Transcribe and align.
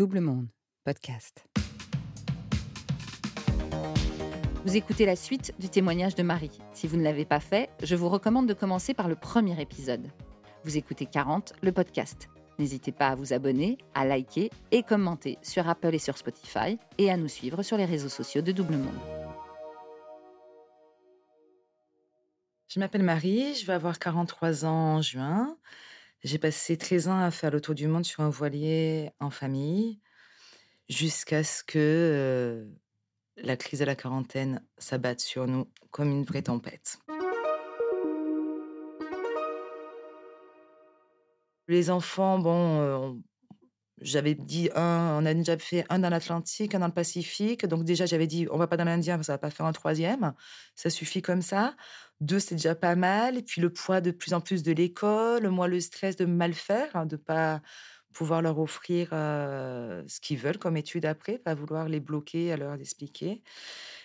Double 0.00 0.20
Monde, 0.20 0.48
podcast. 0.82 1.44
Vous 4.64 4.74
écoutez 4.74 5.04
la 5.04 5.14
suite 5.14 5.52
du 5.58 5.68
témoignage 5.68 6.14
de 6.14 6.22
Marie. 6.22 6.58
Si 6.72 6.86
vous 6.86 6.96
ne 6.96 7.02
l'avez 7.02 7.26
pas 7.26 7.38
fait, 7.38 7.68
je 7.82 7.96
vous 7.96 8.08
recommande 8.08 8.48
de 8.48 8.54
commencer 8.54 8.94
par 8.94 9.08
le 9.08 9.14
premier 9.14 9.60
épisode. 9.60 10.10
Vous 10.64 10.78
écoutez 10.78 11.04
40, 11.04 11.52
le 11.60 11.72
podcast. 11.72 12.30
N'hésitez 12.58 12.92
pas 12.92 13.08
à 13.08 13.14
vous 13.14 13.34
abonner, 13.34 13.76
à 13.92 14.06
liker 14.06 14.48
et 14.70 14.82
commenter 14.82 15.36
sur 15.42 15.68
Apple 15.68 15.94
et 15.94 15.98
sur 15.98 16.16
Spotify 16.16 16.78
et 16.96 17.10
à 17.10 17.18
nous 17.18 17.28
suivre 17.28 17.62
sur 17.62 17.76
les 17.76 17.84
réseaux 17.84 18.08
sociaux 18.08 18.40
de 18.40 18.52
Double 18.52 18.78
Monde. 18.78 18.98
Je 22.68 22.80
m'appelle 22.80 23.02
Marie, 23.02 23.54
je 23.54 23.66
vais 23.66 23.74
avoir 23.74 23.98
43 23.98 24.64
ans 24.64 24.94
en 24.94 25.02
juin. 25.02 25.58
J'ai 26.22 26.36
passé 26.38 26.76
13 26.76 27.08
ans 27.08 27.18
à 27.18 27.30
faire 27.30 27.50
le 27.50 27.62
tour 27.62 27.74
du 27.74 27.88
monde 27.88 28.04
sur 28.04 28.20
un 28.20 28.28
voilier 28.28 29.10
en 29.20 29.30
famille, 29.30 30.00
jusqu'à 30.90 31.42
ce 31.42 31.64
que 31.64 32.68
la 33.38 33.56
crise 33.56 33.80
de 33.80 33.86
la 33.86 33.96
quarantaine 33.96 34.62
s'abatte 34.76 35.20
sur 35.20 35.46
nous 35.46 35.70
comme 35.90 36.10
une 36.10 36.24
vraie 36.24 36.42
tempête. 36.42 36.98
Les 41.68 41.88
enfants, 41.88 42.38
bon, 42.38 43.22
j'avais 44.02 44.34
dit 44.34 44.68
un, 44.74 45.18
on 45.22 45.24
a 45.24 45.32
déjà 45.32 45.56
fait 45.56 45.86
un 45.88 46.00
dans 46.00 46.10
l'Atlantique, 46.10 46.74
un 46.74 46.80
dans 46.80 46.86
le 46.86 46.92
Pacifique. 46.92 47.64
Donc 47.64 47.84
déjà, 47.84 48.04
j'avais 48.04 48.26
dit, 48.26 48.46
on 48.50 48.58
va 48.58 48.66
pas 48.66 48.76
dans 48.76 48.84
l'Indien, 48.84 49.22
ça 49.22 49.32
va 49.32 49.38
pas 49.38 49.50
faire 49.50 49.64
un 49.66 49.72
troisième. 49.72 50.34
Ça 50.74 50.90
suffit 50.90 51.22
comme 51.22 51.40
ça. 51.42 51.76
Deux, 52.20 52.38
c'est 52.38 52.56
déjà 52.56 52.74
pas 52.74 52.96
mal. 52.96 53.38
Et 53.38 53.42
puis 53.42 53.60
le 53.60 53.72
poids 53.72 54.00
de 54.00 54.10
plus 54.10 54.34
en 54.34 54.40
plus 54.40 54.62
de 54.62 54.72
l'école, 54.72 55.48
moi 55.48 55.68
le 55.68 55.80
stress 55.80 56.16
de 56.16 56.26
mal 56.26 56.52
faire, 56.54 56.94
hein, 56.94 57.06
de 57.06 57.16
pas 57.16 57.62
pouvoir 58.12 58.42
leur 58.42 58.58
offrir 58.58 59.08
ce 59.10 60.20
qu'ils 60.20 60.38
veulent 60.38 60.58
comme 60.58 60.76
étude 60.76 61.06
après, 61.06 61.38
pas 61.38 61.54
vouloir 61.54 61.88
les 61.88 62.00
bloquer 62.00 62.52
à 62.52 62.56
leur 62.56 62.74
expliquer. 62.74 63.42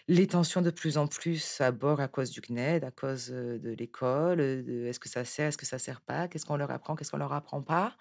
Les 0.08 0.28
tensions 0.28 0.62
de 0.62 0.70
plus 0.70 0.98
en 0.98 1.08
plus 1.08 1.60
à 1.60 1.72
bord 1.72 2.00
à 2.00 2.08
cause 2.08 2.30
du 2.30 2.40
CNED, 2.40 2.84
à 2.84 2.92
cause 2.92 3.30
de 3.30 3.76
l'école, 3.78 4.40
est-ce 4.40 5.00
que 5.00 5.10
ça 5.10 5.26
sert, 5.26 5.48
est-ce 5.48 5.58
que 5.58 5.66
ça 5.66 5.80
sert 5.80 6.02
pas, 6.02 6.28
qu'est-ce 6.28 6.46
qu'on 6.46 6.58
leur 6.58 6.72
apprend, 6.72 6.96
qu'est-ce 6.96 7.12
qu'on 7.12 7.18
leur 7.18 7.34
apprend 7.34 7.64
pas. 7.64 7.96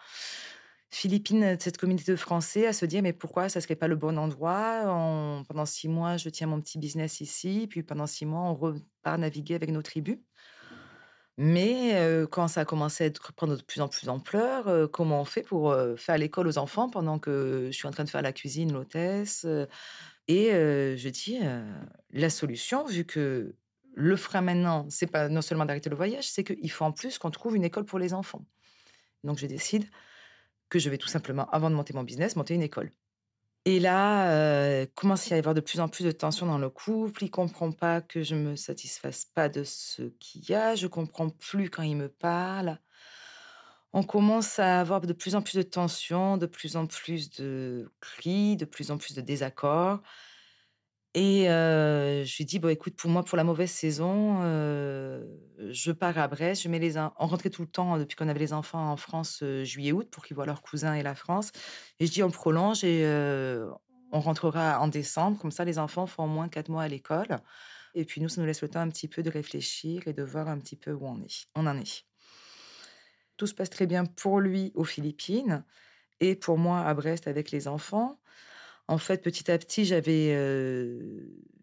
Philippines, 0.94 1.56
cette 1.58 1.76
communauté 1.76 2.12
de 2.12 2.16
Français, 2.16 2.68
à 2.68 2.72
se 2.72 2.86
dire 2.86 3.02
mais 3.02 3.12
pourquoi 3.12 3.48
ça 3.48 3.60
serait 3.60 3.74
pas 3.74 3.88
le 3.88 3.96
bon 3.96 4.16
endroit? 4.16 4.82
Pendant 5.48 5.66
six 5.66 5.88
mois, 5.88 6.16
je 6.18 6.28
tiens 6.28 6.46
mon 6.46 6.60
petit 6.60 6.78
business 6.78 7.20
ici, 7.20 7.66
puis 7.68 7.82
pendant 7.82 8.06
six 8.06 8.24
mois, 8.24 8.42
on 8.42 8.54
repart 8.54 9.18
naviguer 9.18 9.56
avec 9.56 9.70
nos 9.70 9.82
tribus. 9.82 10.18
Mais 11.36 11.94
euh, 11.94 12.28
quand 12.28 12.46
ça 12.46 12.60
a 12.60 12.64
commencé 12.64 13.06
à 13.06 13.32
prendre 13.34 13.56
de 13.56 13.62
plus 13.62 13.80
en 13.80 13.88
plus 13.88 14.06
d'ampleur, 14.06 14.68
euh, 14.68 14.86
comment 14.86 15.20
on 15.20 15.24
fait 15.24 15.42
pour 15.42 15.72
euh, 15.72 15.96
faire 15.96 16.16
l'école 16.16 16.46
aux 16.46 16.58
enfants 16.58 16.88
pendant 16.88 17.18
que 17.18 17.70
je 17.72 17.76
suis 17.76 17.88
en 17.88 17.90
train 17.90 18.04
de 18.04 18.10
faire 18.10 18.22
la 18.22 18.32
cuisine, 18.32 18.72
l'hôtesse 18.72 19.44
Et 20.28 20.50
je 20.52 21.08
dis, 21.08 21.40
la 22.12 22.30
solution, 22.30 22.84
vu 22.86 23.04
que 23.04 23.56
le 23.96 24.16
frein 24.16 24.42
maintenant, 24.42 24.86
c'est 24.90 25.08
pas 25.08 25.28
non 25.28 25.42
seulement 25.42 25.64
d'arrêter 25.64 25.90
le 25.90 25.96
voyage, 25.96 26.28
c'est 26.30 26.44
qu'il 26.44 26.70
faut 26.70 26.84
en 26.84 26.92
plus 26.92 27.18
qu'on 27.18 27.32
trouve 27.32 27.56
une 27.56 27.64
école 27.64 27.84
pour 27.84 27.98
les 27.98 28.14
enfants. 28.14 28.44
Donc 29.24 29.38
je 29.38 29.46
décide 29.46 29.86
que 30.68 30.78
je 30.78 30.90
vais 30.90 30.98
tout 30.98 31.08
simplement, 31.08 31.48
avant 31.50 31.70
de 31.70 31.74
monter 31.74 31.92
mon 31.94 32.02
business, 32.02 32.36
monter 32.36 32.54
une 32.54 32.62
école. 32.62 32.90
Et 33.66 33.80
là, 33.80 34.30
euh, 34.30 34.86
commence 34.94 35.32
à 35.32 35.36
y 35.36 35.38
avoir 35.38 35.54
de 35.54 35.60
plus 35.60 35.80
en 35.80 35.88
plus 35.88 36.04
de 36.04 36.10
tensions 36.10 36.44
dans 36.46 36.58
le 36.58 36.68
couple. 36.68 37.24
Il 37.24 37.30
comprend 37.30 37.72
pas 37.72 38.02
que 38.02 38.22
je 38.22 38.34
me 38.34 38.56
satisfasse 38.56 39.24
pas 39.24 39.48
de 39.48 39.64
ce 39.64 40.02
qu'il 40.20 40.48
y 40.50 40.54
a. 40.54 40.74
Je 40.74 40.86
comprends 40.86 41.30
plus 41.30 41.70
quand 41.70 41.82
il 41.82 41.96
me 41.96 42.08
parle. 42.08 42.78
On 43.94 44.02
commence 44.02 44.58
à 44.58 44.80
avoir 44.80 45.00
de 45.00 45.12
plus 45.14 45.34
en 45.34 45.40
plus 45.40 45.56
de 45.56 45.62
tensions, 45.62 46.36
de 46.36 46.46
plus 46.46 46.76
en 46.76 46.86
plus 46.86 47.30
de 47.30 47.90
cris, 48.00 48.56
de 48.56 48.66
plus 48.66 48.90
en 48.90 48.98
plus 48.98 49.14
de 49.14 49.22
désaccords. 49.22 50.02
Et 51.16 51.48
euh, 51.48 52.24
je 52.24 52.36
lui 52.36 52.44
dis, 52.44 52.58
bon, 52.58 52.68
écoute, 52.68 52.96
pour 52.96 53.08
moi, 53.08 53.22
pour 53.22 53.36
la 53.36 53.44
mauvaise 53.44 53.70
saison, 53.70 54.40
euh, 54.42 55.24
je 55.70 55.92
pars 55.92 56.18
à 56.18 56.27
Brest. 56.27 56.62
Je 56.62 56.68
mets 56.68 56.80
les 56.80 56.98
on 56.98 57.27
rentrait 57.27 57.50
tout 57.50 57.62
le 57.62 57.68
temps 57.68 57.98
depuis 57.98 58.16
qu'on 58.16 58.28
avait 58.28 58.40
les 58.40 58.52
enfants 58.52 58.90
en 58.90 58.96
France, 58.96 59.40
euh, 59.44 59.62
juillet-août, 59.62 60.08
pour 60.11 60.24
qu'ils 60.24 60.34
voient 60.34 60.46
leurs 60.46 60.62
cousins 60.62 60.94
et 60.94 61.05
la 61.05 61.14
France. 61.14 61.52
Et 62.00 62.06
je 62.06 62.12
dis, 62.12 62.24
on 62.24 62.30
prolonge 62.30 62.83
et 62.83 63.06
on 64.11 64.20
rentrera 64.20 64.80
en 64.80 64.89
décembre. 64.89 65.39
Comme 65.39 65.52
ça, 65.52 65.64
les 65.64 65.78
enfants 65.78 66.06
font 66.06 66.24
au 66.24 66.28
moins 66.28 66.48
quatre 66.48 66.68
mois 66.68 66.83
à 66.83 66.89
l'école. 66.89 67.39
Et 67.94 68.05
puis 68.05 68.20
nous, 68.20 68.28
ça 68.28 68.40
nous 68.40 68.46
laisse 68.46 68.62
le 68.62 68.68
temps 68.68 68.80
un 68.80 68.89
petit 68.89 69.06
peu 69.06 69.22
de 69.22 69.30
réfléchir 69.30 70.02
et 70.08 70.12
de 70.12 70.22
voir 70.24 70.48
un 70.48 70.58
petit 70.58 70.77
peu 70.77 70.92
où 70.92 71.06
on 71.06 71.22
est. 71.22 71.46
On 71.55 71.66
en 71.66 71.78
est. 71.78 72.05
Tout 73.36 73.46
se 73.46 73.55
passe 73.55 73.70
très 73.70 73.86
bien 73.86 74.05
pour 74.05 74.40
lui 74.40 74.72
aux 74.74 74.84
Philippines 74.84 75.64
et 76.18 76.34
pour 76.34 76.58
moi 76.58 76.80
à 76.80 76.94
Brest 76.94 77.28
avec 77.28 77.52
les 77.52 77.68
enfants 77.68 78.18
en 78.89 78.98
fait, 78.98 79.22
petit 79.22 79.50
à 79.50 79.58
petit, 79.58 79.84
j'avais 79.84 80.36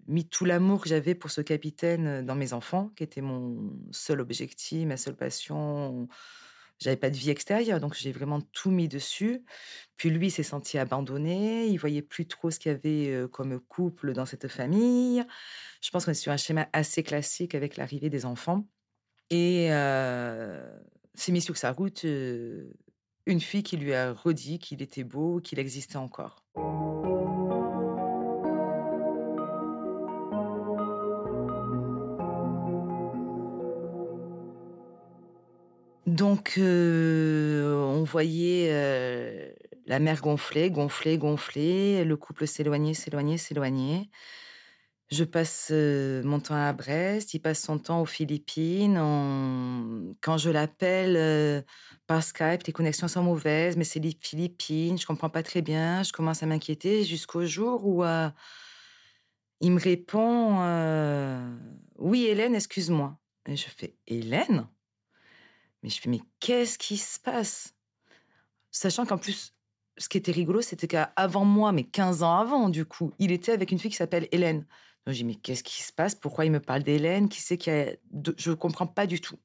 mis 0.07 0.25
tout 0.25 0.45
l'amour 0.45 0.81
que 0.81 0.89
j'avais 0.89 1.15
pour 1.15 1.31
ce 1.31 1.41
capitaine 1.41 2.25
dans 2.25 2.35
mes 2.35 2.53
enfants, 2.53 2.91
qui 2.95 3.03
était 3.03 3.21
mon 3.21 3.73
seul 3.91 4.19
objectif, 4.19 4.85
ma 4.85 4.97
seule 4.97 5.15
passion. 5.15 6.07
J'avais 6.79 6.97
pas 6.97 7.11
de 7.11 7.15
vie 7.15 7.29
extérieure, 7.29 7.79
donc 7.79 7.93
j'ai 7.93 8.11
vraiment 8.11 8.41
tout 8.41 8.71
mis 8.71 8.87
dessus. 8.87 9.43
Puis 9.97 10.09
lui 10.09 10.31
s'est 10.31 10.41
senti 10.41 10.79
abandonné, 10.79 11.67
il 11.67 11.77
voyait 11.77 12.01
plus 12.01 12.25
trop 12.25 12.49
ce 12.49 12.57
qu'il 12.57 12.71
y 12.71 12.75
avait 12.75 13.27
comme 13.29 13.59
couple 13.59 14.13
dans 14.13 14.25
cette 14.25 14.47
famille. 14.47 15.23
Je 15.81 15.89
pense 15.91 16.05
qu'on 16.05 16.11
est 16.11 16.15
sur 16.15 16.31
un 16.31 16.37
schéma 16.37 16.67
assez 16.73 17.03
classique 17.03 17.53
avec 17.53 17.77
l'arrivée 17.77 18.09
des 18.09 18.25
enfants. 18.25 18.67
Et 19.29 19.67
s'est 21.13 21.31
mis 21.31 21.41
sur 21.41 21.55
sa 21.55 21.71
route 21.71 22.03
une 23.25 23.39
fille 23.39 23.63
qui 23.63 23.77
lui 23.77 23.93
a 23.93 24.13
redit 24.13 24.59
qu'il 24.59 24.81
était 24.81 25.03
beau, 25.03 25.39
qu'il 25.39 25.59
existait 25.59 25.97
encore. 25.97 26.43
Donc, 36.07 36.55
on 36.57 38.03
voyait 38.03 38.69
la 39.85 39.99
mer 39.99 40.21
gonfler, 40.21 40.69
gonfler, 40.69 41.17
gonfler, 41.17 42.03
le 42.03 42.17
couple 42.17 42.47
s'éloigner, 42.47 42.93
s'éloigner, 42.93 43.37
s'éloigner. 43.37 44.09
Je 45.11 45.25
passe 45.25 45.71
mon 45.71 46.39
temps 46.39 46.55
à 46.55 46.71
Brest, 46.71 47.33
il 47.33 47.39
passe 47.41 47.61
son 47.61 47.77
temps 47.77 48.01
aux 48.01 48.05
Philippines. 48.05 48.95
Quand 50.21 50.37
je 50.37 50.49
l'appelle 50.49 51.65
par 52.07 52.23
Skype, 52.23 52.63
les 52.65 52.71
connexions 52.71 53.09
sont 53.09 53.21
mauvaises, 53.21 53.75
mais 53.75 53.83
c'est 53.83 53.99
les 53.99 54.15
Philippines, 54.17 54.97
je 54.97 55.05
comprends 55.05 55.29
pas 55.29 55.43
très 55.43 55.61
bien, 55.61 56.01
je 56.03 56.13
commence 56.13 56.43
à 56.43 56.45
m'inquiéter 56.45 57.03
jusqu'au 57.03 57.45
jour 57.45 57.85
où 57.85 58.05
il 59.59 59.71
me 59.71 59.79
répond 59.81 60.59
Oui, 61.97 62.25
Hélène, 62.27 62.55
excuse-moi. 62.55 63.19
Et 63.47 63.57
je 63.57 63.67
fais 63.67 63.97
Hélène? 64.07 64.67
Mais 65.83 65.89
je 65.89 65.99
fais, 65.99 66.09
mais 66.09 66.21
qu'est-ce 66.39 66.77
qui 66.77 66.95
se 66.95 67.19
passe? 67.19 67.75
Sachant 68.71 69.05
qu'en 69.05 69.17
plus, 69.17 69.53
ce 69.97 70.07
qui 70.07 70.17
était 70.17 70.31
rigolo, 70.31 70.61
c'était 70.61 70.87
qu'avant 70.87 71.43
moi, 71.43 71.73
mais 71.73 71.83
15 71.83 72.23
ans 72.23 72.37
avant, 72.37 72.69
du 72.69 72.85
coup, 72.85 73.11
il 73.19 73.33
était 73.33 73.51
avec 73.51 73.71
une 73.71 73.79
fille 73.79 73.91
qui 73.91 73.97
s'appelle 73.97 74.29
Hélène. 74.31 74.65
Donc, 75.05 75.15
j'ai 75.15 75.23
dit, 75.23 75.25
mais 75.25 75.35
qu'est-ce 75.35 75.63
qui 75.63 75.81
se 75.81 75.91
passe? 75.91 76.15
Pourquoi 76.15 76.45
il 76.45 76.51
me 76.51 76.59
parle 76.59 76.83
d'Hélène? 76.83 77.27
Qui 77.27 77.41
qu'il 77.57 77.73
y 77.73 77.75
a... 77.75 77.93
Je 78.37 78.51
comprends 78.51 78.87
pas 78.87 79.07
du 79.07 79.19
tout. 79.19 79.37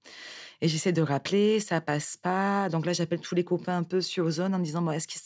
Et 0.60 0.68
j'essaie 0.68 0.92
de 0.92 1.02
rappeler, 1.02 1.60
ça 1.60 1.80
passe 1.80 2.16
pas. 2.16 2.68
Donc 2.68 2.86
là, 2.86 2.92
j'appelle 2.92 3.20
tous 3.20 3.34
les 3.34 3.44
copains 3.44 3.78
un 3.78 3.82
peu 3.82 4.00
sur 4.00 4.28
Zone 4.30 4.54
en 4.54 4.58
me 4.58 4.64
disant, 4.64 4.82
bon, 4.82 4.90
est-ce 4.90 5.06
qu'il 5.06 5.20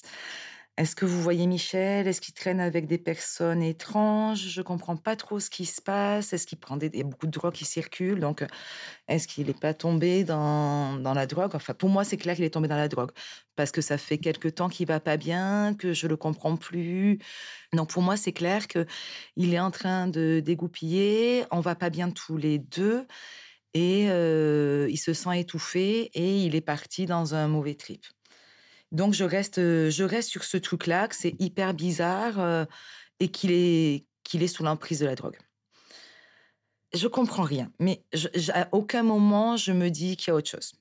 est-ce 0.81 0.97
que 0.97 1.05
vous 1.05 1.21
voyez 1.21 1.47
Michel? 1.47 2.09
Est-ce 2.09 2.23
qu'il 2.23 2.33
traîne 2.33 2.59
avec 2.59 2.87
des 2.87 2.97
personnes 2.97 3.63
étranges? 3.63 4.49
Je 4.49 4.63
comprends 4.63 4.97
pas 4.97 5.15
trop 5.15 5.39
ce 5.39 5.51
qui 5.51 5.67
se 5.67 5.83
passe. 5.83 6.33
Est-ce 6.33 6.47
qu'il 6.47 6.59
prend 6.59 6.79
des... 6.79 6.89
Beaucoup 7.05 7.27
de 7.27 7.33
drogue 7.33 7.53
qui 7.53 7.67
circulent, 7.67 8.19
donc 8.21 8.47
est-ce 9.07 9.29
qu'il 9.29 9.49
n'est 9.49 9.53
pas 9.53 9.75
tombé 9.75 10.25
dans, 10.25 10.97
dans 10.97 11.13
la 11.13 11.27
drogue? 11.27 11.55
Enfin, 11.55 11.75
pour 11.75 11.91
moi, 11.91 12.03
c'est 12.05 12.17
clair 12.17 12.35
qu'il 12.35 12.47
est 12.47 12.55
tombé 12.55 12.67
dans 12.67 12.79
la 12.79 12.89
drogue 12.89 13.11
parce 13.57 13.73
que 13.73 13.83
ça 13.83 13.99
fait 13.99 14.17
quelque 14.17 14.49
temps 14.49 14.71
qu'il 14.71 14.87
va 14.87 15.01
pas 15.01 15.19
bien, 15.19 15.75
que 15.75 15.93
je 15.93 16.07
le 16.07 16.17
comprends 16.17 16.57
plus. 16.57 17.19
Donc 17.75 17.91
pour 17.91 18.01
moi, 18.03 18.17
c'est 18.17 18.33
clair 18.33 18.67
que 18.67 18.87
il 19.37 19.53
est 19.53 19.61
en 19.61 19.71
train 19.71 20.07
de 20.09 20.41
dégoupiller. 20.41 21.45
On 21.51 21.61
va 21.61 21.75
pas 21.75 21.91
bien 21.91 22.11
tous 22.11 22.39
les 22.39 22.59
deux 22.59 23.07
et 23.75 24.07
euh, 24.09 24.87
il 24.89 24.97
se 24.97 25.13
sent 25.13 25.39
étouffé 25.41 26.11
et 26.15 26.39
il 26.47 26.55
est 26.55 26.63
parti 26.63 27.05
dans 27.05 27.35
un 27.35 27.49
mauvais 27.49 27.75
trip. 27.75 28.07
Donc 28.93 29.15
je 29.15 29.25
reste, 29.25 29.57
je 29.57 30.03
reste 30.03 30.29
sur 30.29 30.45
ce 30.45 30.57
truc-là, 30.57 31.09
que 31.09 31.15
c'est 31.15 31.35
hyper 31.39 31.75
bizarre 31.75 32.67
et 33.21 33.29
qu'il 33.29 33.53
est, 33.53 34.07
qu'il 34.25 34.43
est 34.43 34.49
sous 34.49 34.65
l'emprise 34.65 35.01
de 35.01 35.07
la 35.07 35.15
drogue. 35.15 35.39
Je 36.93 37.07
comprends 37.07 37.45
rien, 37.45 37.71
mais 37.79 38.03
à 38.53 38.69
aucun 38.73 39.05
moment 39.05 39.57
je 39.57 39.71
me 39.73 39.91
dis 39.91 40.17
qu'il 40.17 40.29
y 40.29 40.31
a 40.33 40.35
autre 40.35 40.51
chose. 40.51 40.73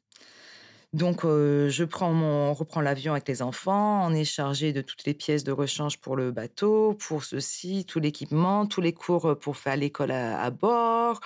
Donc 0.91 1.21
je 1.23 1.83
prends 1.83 2.13
mon, 2.13 2.49
on 2.49 2.53
reprend 2.53 2.81
l'avion 2.81 3.11
avec 3.11 3.27
les 3.27 3.43
enfants, 3.43 4.07
on 4.07 4.13
est 4.13 4.25
chargé 4.25 4.73
de 4.73 4.81
toutes 4.81 5.05
les 5.05 5.13
pièces 5.13 5.43
de 5.43 5.51
rechange 5.51 5.99
pour 5.99 6.15
le 6.15 6.31
bateau, 6.31 6.95
pour 6.95 7.23
ceci, 7.23 7.85
tout 7.85 7.99
l'équipement, 7.99 8.65
tous 8.65 8.81
les 8.81 8.93
cours 8.93 9.37
pour 9.39 9.57
faire 9.57 9.77
l'école 9.77 10.11
à, 10.11 10.49
bord. 10.49 11.19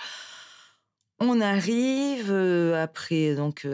On 1.18 1.40
arrive 1.40 2.30
après 2.30 3.34
donc 3.34 3.66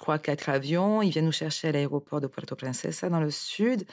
trois, 0.00 0.18
quatre 0.18 0.48
avions. 0.48 1.02
Il 1.02 1.10
vient 1.10 1.22
nous 1.22 1.30
chercher 1.30 1.68
à 1.68 1.72
l'aéroport 1.72 2.20
de 2.22 2.26
Puerto 2.26 2.56
Princesa 2.56 3.10
dans 3.10 3.20
le 3.20 3.30
sud. 3.30 3.84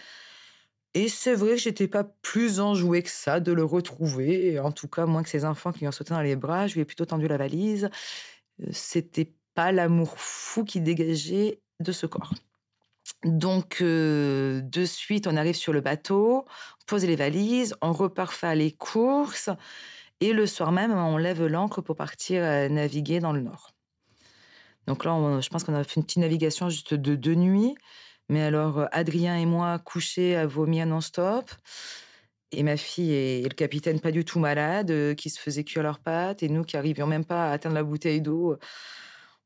Et 0.93 1.09
c'est 1.09 1.35
vrai 1.35 1.51
que 1.51 1.57
j'étais 1.57 1.89
pas 1.89 2.05
plus 2.05 2.61
enjouée 2.61 3.03
que 3.03 3.09
ça 3.09 3.39
de 3.41 3.51
le 3.51 3.65
retrouver. 3.65 4.57
En 4.59 4.71
tout 4.71 4.87
cas, 4.87 5.05
moins 5.05 5.21
que 5.21 5.29
ses 5.29 5.43
enfants 5.43 5.73
qui 5.73 5.81
lui 5.81 5.87
ont 5.87 5.91
sauté 5.91 6.13
dans 6.13 6.21
les 6.21 6.37
bras, 6.37 6.65
je 6.67 6.75
lui 6.75 6.81
ai 6.81 6.85
plutôt 6.85 7.05
tendu 7.05 7.27
la 7.27 7.37
valise. 7.37 7.89
Euh, 8.61 8.67
c'était 8.71 9.33
pas 9.53 9.71
l'amour 9.73 10.15
fou 10.17 10.63
qui 10.63 10.79
dégageait 10.79 11.59
de 11.81 11.91
ce 11.91 12.05
corps. 12.05 12.33
Donc, 13.25 13.79
euh, 13.81 14.61
de 14.61 14.85
suite, 14.85 15.27
on 15.27 15.35
arrive 15.35 15.55
sur 15.55 15.73
le 15.73 15.81
bateau, 15.81 16.45
on 16.47 16.85
pose 16.87 17.05
les 17.05 17.15
valises, 17.17 17.75
on 17.81 17.91
repart 17.91 18.31
faire 18.31 18.55
les 18.55 18.71
courses. 18.71 19.49
Et 20.21 20.33
le 20.33 20.47
soir 20.47 20.71
même, 20.71 20.91
on 20.93 21.17
lève 21.17 21.45
l'ancre 21.45 21.81
pour 21.81 21.95
partir 21.97 22.41
euh, 22.43 22.69
naviguer 22.69 23.19
dans 23.19 23.33
le 23.33 23.41
nord. 23.41 23.76
Donc 24.87 25.05
là, 25.05 25.39
je 25.41 25.49
pense 25.49 25.63
qu'on 25.63 25.75
a 25.75 25.83
fait 25.83 25.97
une 25.97 26.03
petite 26.03 26.21
navigation 26.21 26.69
juste 26.69 26.93
de 26.93 27.15
deux 27.15 27.35
nuits. 27.35 27.75
Mais 28.29 28.41
alors, 28.41 28.79
euh, 28.79 28.85
Adrien 28.91 29.37
et 29.37 29.45
moi, 29.45 29.79
couchés 29.79 30.35
à 30.35 30.47
vomir 30.47 30.85
non-stop. 30.85 31.51
Et 32.51 32.63
ma 32.63 32.77
fille 32.77 33.13
et 33.13 33.43
le 33.43 33.53
capitaine 33.53 33.99
pas 33.99 34.11
du 34.11 34.23
tout 34.23 34.39
malades, 34.39 35.15
qui 35.15 35.29
se 35.29 35.39
faisaient 35.39 35.65
cuire 35.65 35.83
leurs 35.83 35.99
pattes. 35.99 36.43
Et 36.43 36.49
nous 36.49 36.63
qui 36.63 36.77
arrivions 36.77 37.07
même 37.07 37.25
pas 37.25 37.49
à 37.49 37.51
atteindre 37.51 37.75
la 37.75 37.83
bouteille 37.83 38.21
d'eau 38.21 38.57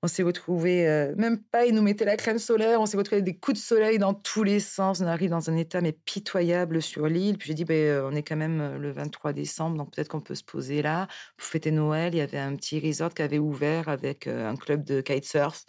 on 0.04 0.08
s'est 0.08 0.24
retrouvés, 0.24 0.88
euh, 0.88 1.14
même 1.16 1.38
pas, 1.38 1.66
ils 1.66 1.76
nous 1.76 1.84
mettaient 1.84 2.06
la 2.06 2.18
crème 2.18 2.40
solaire, 2.40 2.82
on 2.82 2.88
s'est 2.88 2.98
retrouvés 2.98 3.22
des 3.22 3.38
coups 3.38 3.60
de 3.60 3.64
soleil 3.64 4.00
dans 4.00 4.16
tous 4.16 4.44
les 4.44 4.60
sens. 4.60 5.00
On 5.00 5.06
arrive 5.06 5.30
dans 5.30 5.50
un 5.50 5.56
état 5.56 5.80
mais 5.80 5.92
pitoyable 5.92 6.82
sur 6.82 7.08
l'île. 7.08 7.38
Puis 7.38 7.50
j'ai 7.50 7.54
dit, 7.54 7.66
euh, 7.70 8.10
on 8.12 8.16
est 8.16 8.24
quand 8.24 8.36
même 8.36 8.62
euh, 8.62 8.78
le 8.80 8.92
23 8.92 9.34
décembre, 9.34 9.78
donc 9.78 9.92
peut-être 9.92 10.08
qu'on 10.08 10.22
peut 10.22 10.34
se 10.34 10.44
poser 10.44 10.82
là. 10.82 11.08
Pour 11.38 11.48
fêter 11.48 11.70
Noël, 11.70 12.16
il 12.16 12.18
y 12.18 12.22
avait 12.22 12.40
un 12.40 12.56
petit 12.56 12.80
resort 12.80 13.14
qui 13.14 13.22
avait 13.22 13.38
ouvert 13.38 13.90
avec 13.90 14.26
un 14.28 14.56
club 14.56 14.84
de 14.84 15.02
kitesurf 15.02 15.66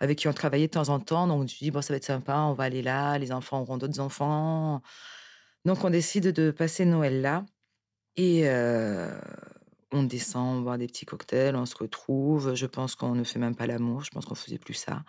avec 0.00 0.18
qui 0.18 0.28
on 0.28 0.32
travaillait 0.32 0.68
de 0.68 0.72
temps 0.72 0.90
en 0.90 1.00
temps. 1.00 1.26
Donc 1.26 1.48
je 1.48 1.58
dis, 1.58 1.70
bon, 1.72 1.82
ça 1.82 1.92
va 1.92 1.96
être 1.96 2.04
sympa, 2.04 2.36
on 2.36 2.52
va 2.54 2.64
aller 2.64 2.82
là, 2.82 3.18
les 3.18 3.32
enfants 3.32 3.60
auront 3.60 3.76
d'autres 3.78 3.98
enfants. 3.98 4.82
Donc 5.64 5.82
on 5.82 5.90
décide 5.90 6.32
de 6.32 6.52
passer 6.52 6.84
Noël 6.84 7.20
là. 7.22 7.44
Et 8.16 8.44
on 9.92 10.02
descend, 10.02 10.58
on 10.58 10.60
boit 10.62 10.78
des 10.78 10.86
petits 10.86 11.06
cocktails, 11.06 11.56
on 11.56 11.66
se 11.66 11.76
retrouve. 11.76 12.54
Je 12.54 12.66
pense 12.66 12.94
qu'on 12.94 13.14
ne 13.14 13.24
fait 13.24 13.38
même 13.38 13.56
pas 13.56 13.66
l'amour, 13.66 14.04
je 14.04 14.10
pense 14.10 14.26
qu'on 14.26 14.34
faisait 14.34 14.58
plus 14.58 14.74
ça. 14.74 15.04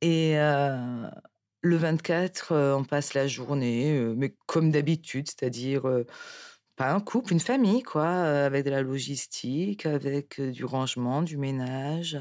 Et 0.00 0.34
le 0.34 1.76
24, 1.76 2.54
on 2.76 2.84
passe 2.84 3.14
la 3.14 3.26
journée, 3.26 4.00
mais 4.16 4.34
comme 4.46 4.70
d'habitude, 4.70 5.26
c'est-à-dire 5.28 5.82
pas 6.76 6.92
un 6.92 7.00
couple, 7.00 7.32
une 7.32 7.40
famille, 7.40 7.82
quoi, 7.82 8.08
avec 8.08 8.64
de 8.64 8.70
la 8.70 8.82
logistique, 8.82 9.84
avec 9.86 10.40
du 10.40 10.64
rangement, 10.64 11.22
du 11.22 11.36
ménage. 11.36 12.16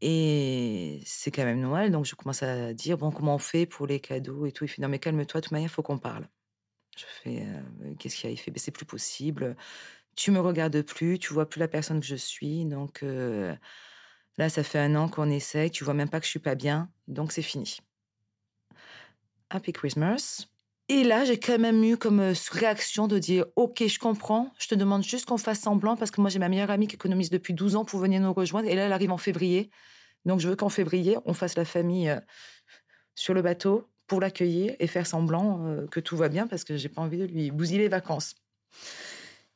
Et 0.00 1.02
c'est 1.04 1.30
quand 1.30 1.44
même 1.44 1.60
Noël, 1.60 1.90
donc 1.90 2.06
je 2.06 2.14
commence 2.14 2.42
à 2.42 2.72
dire 2.72 2.96
bon, 2.96 3.10
comment 3.10 3.34
on 3.34 3.38
fait 3.38 3.66
pour 3.66 3.86
les 3.86 4.00
cadeaux 4.00 4.46
et 4.46 4.52
tout. 4.52 4.64
Il 4.64 4.68
fait 4.68 4.80
non, 4.80 4.88
mais 4.88 4.98
calme-toi, 4.98 5.40
de 5.40 5.44
toute 5.44 5.52
manière, 5.52 5.68
il 5.68 5.72
faut 5.72 5.82
qu'on 5.82 5.98
parle. 5.98 6.28
Je 6.96 7.04
fais 7.04 7.46
qu'est-ce 7.98 8.16
qu'il 8.16 8.30
a? 8.30 8.32
Il 8.32 8.38
fait 8.38 8.50
ben, 8.50 8.58
c'est 8.58 8.70
plus 8.70 8.86
possible 8.86 9.56
tu 10.16 10.30
me 10.30 10.40
regardes 10.40 10.82
plus, 10.82 11.18
tu 11.18 11.32
vois 11.32 11.48
plus 11.48 11.60
la 11.60 11.68
personne 11.68 12.00
que 12.00 12.06
je 12.06 12.16
suis. 12.16 12.64
Donc 12.64 13.04
là, 14.36 14.48
ça 14.48 14.62
fait 14.62 14.78
un 14.78 14.94
an 14.94 15.08
qu'on 15.08 15.30
essaye, 15.30 15.70
tu 15.70 15.84
vois 15.84 15.94
même 15.94 16.08
pas 16.08 16.20
que 16.20 16.26
je 16.26 16.30
suis 16.30 16.38
pas 16.38 16.54
bien, 16.54 16.90
donc 17.08 17.32
c'est 17.32 17.42
fini. 17.42 17.78
Happy 19.50 19.72
Christmas. 19.72 20.46
Et 20.88 21.04
là, 21.04 21.24
j'ai 21.24 21.38
quand 21.38 21.58
même 21.58 21.84
eu 21.84 21.96
comme 21.96 22.32
réaction 22.50 23.06
de 23.06 23.18
dire 23.20 23.46
Ok, 23.54 23.86
je 23.86 23.98
comprends, 24.00 24.52
je 24.58 24.66
te 24.66 24.74
demande 24.74 25.04
juste 25.04 25.26
qu'on 25.26 25.38
fasse 25.38 25.60
semblant 25.60 25.96
parce 25.96 26.10
que 26.10 26.20
moi, 26.20 26.30
j'ai 26.30 26.40
ma 26.40 26.48
meilleure 26.48 26.70
amie 26.70 26.88
qui 26.88 26.96
économise 26.96 27.30
depuis 27.30 27.54
12 27.54 27.76
ans 27.76 27.84
pour 27.84 28.00
venir 28.00 28.20
nous 28.20 28.32
rejoindre. 28.32 28.68
Et 28.68 28.74
là, 28.74 28.86
elle 28.86 28.92
arrive 28.92 29.12
en 29.12 29.18
février. 29.18 29.70
Donc, 30.24 30.40
je 30.40 30.48
veux 30.48 30.56
qu'en 30.56 30.68
février, 30.68 31.16
on 31.26 31.32
fasse 31.32 31.56
la 31.56 31.64
famille 31.64 32.12
sur 33.14 33.34
le 33.34 33.42
bateau 33.42 33.88
pour 34.08 34.20
l'accueillir 34.20 34.74
et 34.80 34.88
faire 34.88 35.06
semblant 35.06 35.86
que 35.92 36.00
tout 36.00 36.16
va 36.16 36.28
bien 36.28 36.48
parce 36.48 36.64
que 36.64 36.76
j'ai 36.76 36.88
pas 36.88 37.02
envie 37.02 37.18
de 37.18 37.26
lui 37.26 37.52
bousiller 37.52 37.78
les 37.78 37.88
vacances. 37.88 38.34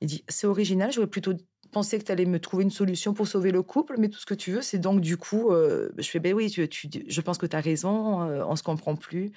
Il 0.05 0.07
dit 0.07 0.25
C'est 0.29 0.47
original, 0.47 0.93
j'aurais 0.93 1.07
plutôt 1.07 1.33
pensé 1.73 1.99
que 1.99 2.05
tu 2.05 2.13
allais 2.13 2.27
me 2.27 2.39
trouver 2.39 2.63
une 2.65 2.71
solution 2.71 3.15
pour 3.15 3.27
sauver 3.27 3.51
le 3.51 3.63
couple, 3.63 3.95
mais 3.99 4.11
tout 4.11 4.19
ce 4.21 4.27
que 4.27 4.35
tu 4.35 4.53
veux, 4.53 4.61
c'est 4.61 4.79
donc 4.79 5.01
du 5.01 5.17
coup. 5.17 5.51
Euh, 5.51 5.89
je 5.97 6.09
fais 6.09 6.21
Ben 6.21 6.35
oui, 6.35 6.51
tu, 6.51 6.69
je 7.09 7.21
pense 7.23 7.39
que 7.39 7.47
tu 7.47 7.57
as 7.57 7.61
raison, 7.61 8.23
euh, 8.23 8.45
on 8.47 8.55
se 8.55 8.63
comprend 8.63 8.97
plus. 8.97 9.33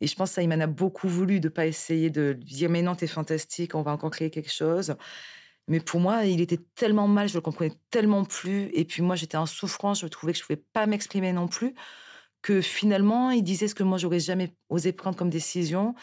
Et 0.00 0.08
je 0.08 0.14
pense 0.16 0.30
que 0.30 0.34
ça, 0.34 0.42
il 0.42 0.48
m'en 0.48 0.58
a 0.60 0.66
beaucoup 0.66 1.08
voulu 1.08 1.38
de 1.38 1.48
pas 1.48 1.66
essayer 1.66 2.10
de 2.10 2.32
lui 2.32 2.54
dire 2.54 2.68
Mais 2.68 2.82
non, 2.82 2.96
tu 2.96 3.04
es 3.04 3.06
fantastique, 3.08 3.76
on 3.76 3.82
va 3.82 3.92
encore 3.92 4.10
créer 4.10 4.30
quelque 4.30 4.52
chose. 4.52 4.96
Mais 5.68 5.80
pour 5.80 6.00
moi, 6.00 6.24
il 6.24 6.40
était 6.40 6.58
tellement 6.74 7.06
mal, 7.08 7.28
je 7.28 7.34
le 7.34 7.40
comprenais 7.42 7.74
tellement 7.90 8.24
plus. 8.24 8.70
Et 8.74 8.84
puis 8.84 9.02
moi, 9.02 9.14
j'étais 9.16 9.36
en 9.36 9.46
souffrance, 9.46 10.00
je 10.00 10.06
trouvais 10.08 10.32
que 10.32 10.38
je 10.38 10.44
ne 10.44 10.46
pouvais 10.48 10.64
pas 10.72 10.86
m'exprimer 10.86 11.32
non 11.32 11.46
plus. 11.48 11.74
Que 12.42 12.60
finalement, 12.62 13.30
il 13.30 13.42
disait 13.44 13.68
ce 13.68 13.74
que 13.76 13.84
moi, 13.84 13.98
j'aurais 13.98 14.20
jamais 14.20 14.54
osé 14.68 14.92
prendre 14.92 15.16
comme 15.16 15.30
décision 15.30 15.94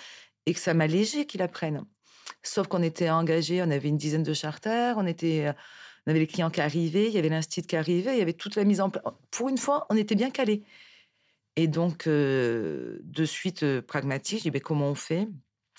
et 0.45 0.53
que 0.53 0.59
ça 0.59 0.73
m'allégeait 0.73 1.25
qu'il 1.25 1.41
apprenne. 1.41 1.85
Sauf 2.43 2.67
qu'on 2.67 2.83
était 2.83 3.09
engagés, 3.09 3.61
on 3.61 3.71
avait 3.71 3.89
une 3.89 3.97
dizaine 3.97 4.23
de 4.23 4.33
charters, 4.33 4.97
euh, 4.97 5.53
on 6.07 6.09
avait 6.09 6.19
les 6.19 6.27
clients 6.27 6.49
qui 6.49 6.61
arrivaient, 6.61 7.07
il 7.07 7.13
y 7.13 7.17
avait 7.17 7.29
l'institut 7.29 7.67
qui 7.67 7.75
arrivait, 7.75 8.15
il 8.15 8.19
y 8.19 8.21
avait 8.21 8.33
toute 8.33 8.55
la 8.55 8.63
mise 8.63 8.81
en 8.81 8.89
place. 8.89 9.03
Pour 9.31 9.49
une 9.49 9.57
fois, 9.57 9.85
on 9.89 9.97
était 9.97 10.15
bien 10.15 10.29
calés. 10.29 10.63
Et 11.55 11.67
donc, 11.67 12.07
euh, 12.07 12.99
de 13.03 13.25
suite 13.25 13.63
euh, 13.63 13.81
pragmatique, 13.81 14.39
je 14.39 14.43
dis 14.43 14.51
ben, 14.51 14.61
comment 14.61 14.89
on 14.89 14.95
fait? 14.95 15.27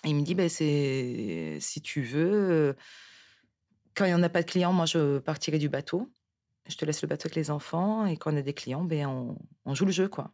Il 0.04 0.14
me 0.16 0.22
dit 0.22 0.34
ben, 0.34 0.48
c'est 0.48 1.58
si 1.60 1.80
tu 1.80 2.02
veux, 2.02 2.76
quand 3.94 4.04
il 4.04 4.08
n'y 4.08 4.14
en 4.14 4.22
a 4.22 4.28
pas 4.28 4.42
de 4.42 4.50
clients, 4.50 4.72
moi 4.72 4.86
je 4.86 5.18
partirai 5.18 5.58
du 5.58 5.68
bateau. 5.68 6.10
Je 6.68 6.76
te 6.76 6.84
laisse 6.84 7.02
le 7.02 7.08
bateau 7.08 7.26
avec 7.26 7.36
les 7.36 7.50
enfants 7.50 8.06
et 8.06 8.16
quand 8.16 8.32
on 8.32 8.36
a 8.36 8.42
des 8.42 8.54
clients, 8.54 8.84
ben, 8.84 9.06
on, 9.06 9.38
on 9.64 9.74
joue 9.74 9.84
le 9.84 9.92
jeu. 9.92 10.08
quoi. 10.08 10.32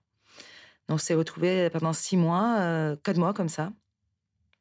Donc, 0.88 0.96
on 0.96 0.98
s'est 0.98 1.14
retrouvés 1.14 1.68
pendant 1.70 1.92
six 1.92 2.16
mois, 2.16 2.96
quatre 3.02 3.18
mois 3.18 3.34
comme 3.34 3.48
ça 3.48 3.72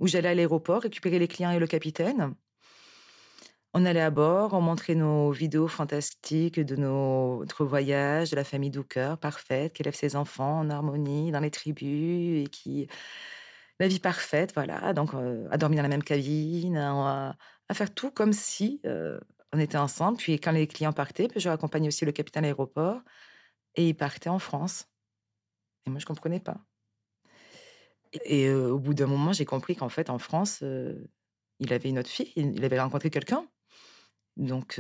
où 0.02 0.08
j'allais 0.08 0.30
à 0.30 0.34
l'aéroport 0.34 0.82
récupérer 0.82 1.20
les 1.20 1.28
clients 1.30 1.52
et 1.52 1.60
le 1.60 1.68
capitaine. 1.68 2.36
On 3.74 3.86
allait 3.86 4.02
à 4.02 4.10
bord, 4.10 4.54
on 4.54 4.60
montrait 4.60 4.96
nos 4.96 5.32
vidéos 5.32 5.70
fantastiques 5.70 6.60
de 6.60 6.76
notre 6.76 7.64
voyage, 7.64 8.32
de 8.32 8.36
la 8.36 8.44
famille 8.44 8.72
Douker, 8.72 9.16
parfaite, 9.22 9.74
qui 9.74 9.84
élève 9.84 9.96
ses 9.96 10.18
enfants 10.18 10.60
en 10.60 10.70
harmonie 10.70 11.32
dans 11.32 11.40
les 11.40 11.52
tribus 11.52 12.44
et 12.44 12.48
qui. 12.50 12.88
La 13.80 13.88
vie 13.88 14.00
parfaite, 14.00 14.54
voilà. 14.54 14.94
Donc, 14.94 15.14
euh, 15.14 15.48
à 15.52 15.58
dormir 15.58 15.78
dans 15.78 15.84
la 15.84 15.90
même 15.90 16.04
cabine, 16.04 16.78
à, 16.78 17.36
faire 17.74 17.94
tout 17.94 18.12
comme 18.12 18.34
si 18.34 18.82
euh, 18.86 19.20
on 19.54 19.60
était 19.60 19.78
ensemble. 19.78 20.18
Puis, 20.18 20.40
quand 20.40 20.52
les 20.52 20.68
clients 20.68 20.94
partaient, 20.94 21.30
je 21.36 21.50
raccompagnais 21.50 21.88
aussi 21.88 22.06
le 22.06 22.12
capitaine 22.12 22.44
à 22.44 22.48
l'aéroport 22.48 23.02
et 23.76 23.90
il 23.90 23.96
partait 23.96 24.30
en 24.30 24.40
France. 24.40 24.88
Et 25.86 25.90
moi, 25.90 26.00
je 26.00 26.06
comprenais 26.06 26.40
pas. 26.40 26.58
Et 28.26 28.50
au 28.52 28.80
bout 28.80 28.94
d'un 28.94 29.08
moment, 29.08 29.34
j'ai 29.34 29.46
compris 29.46 29.76
qu'en 29.76 29.90
fait, 29.90 30.10
en 30.10 30.20
France, 30.20 30.64
il 31.60 31.74
avait 31.74 31.90
une 31.90 32.00
autre 32.00 32.10
fille, 32.10 32.32
il 32.36 32.64
avait 32.64 32.80
rencontré 32.80 33.10
quelqu'un. 33.10 33.46
Donc, 34.38 34.80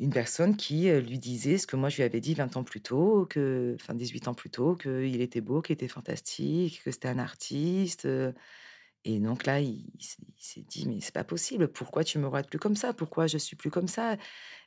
une 0.00 0.10
personne 0.12 0.56
qui 0.56 0.90
lui 0.90 1.18
disait 1.18 1.58
ce 1.58 1.66
que 1.66 1.76
moi 1.76 1.88
je 1.88 1.96
lui 1.96 2.04
avais 2.04 2.20
dit 2.20 2.34
20 2.34 2.56
ans 2.56 2.64
plus 2.64 2.80
tôt, 2.80 3.26
que, 3.26 3.76
enfin 3.80 3.94
18 3.94 4.28
ans 4.28 4.34
plus 4.34 4.50
tôt, 4.50 4.76
qu'il 4.76 5.20
était 5.20 5.40
beau, 5.40 5.62
qu'il 5.62 5.74
était 5.74 5.88
fantastique, 5.88 6.82
que 6.84 6.90
c'était 6.90 7.08
un 7.08 7.18
artiste. 7.18 8.06
Et 9.04 9.18
donc 9.18 9.46
là, 9.46 9.60
il, 9.60 9.86
s'est 10.38 10.62
dit, 10.62 10.86
mais 10.86 11.00
c'est 11.00 11.14
pas 11.14 11.24
possible, 11.24 11.68
pourquoi 11.68 12.04
tu 12.04 12.18
me 12.18 12.26
regardes 12.26 12.48
plus 12.48 12.58
comme 12.58 12.76
ça? 12.76 12.92
Pourquoi 12.92 13.26
je 13.26 13.38
suis 13.38 13.56
plus 13.56 13.70
comme 13.70 13.88
ça? 13.88 14.16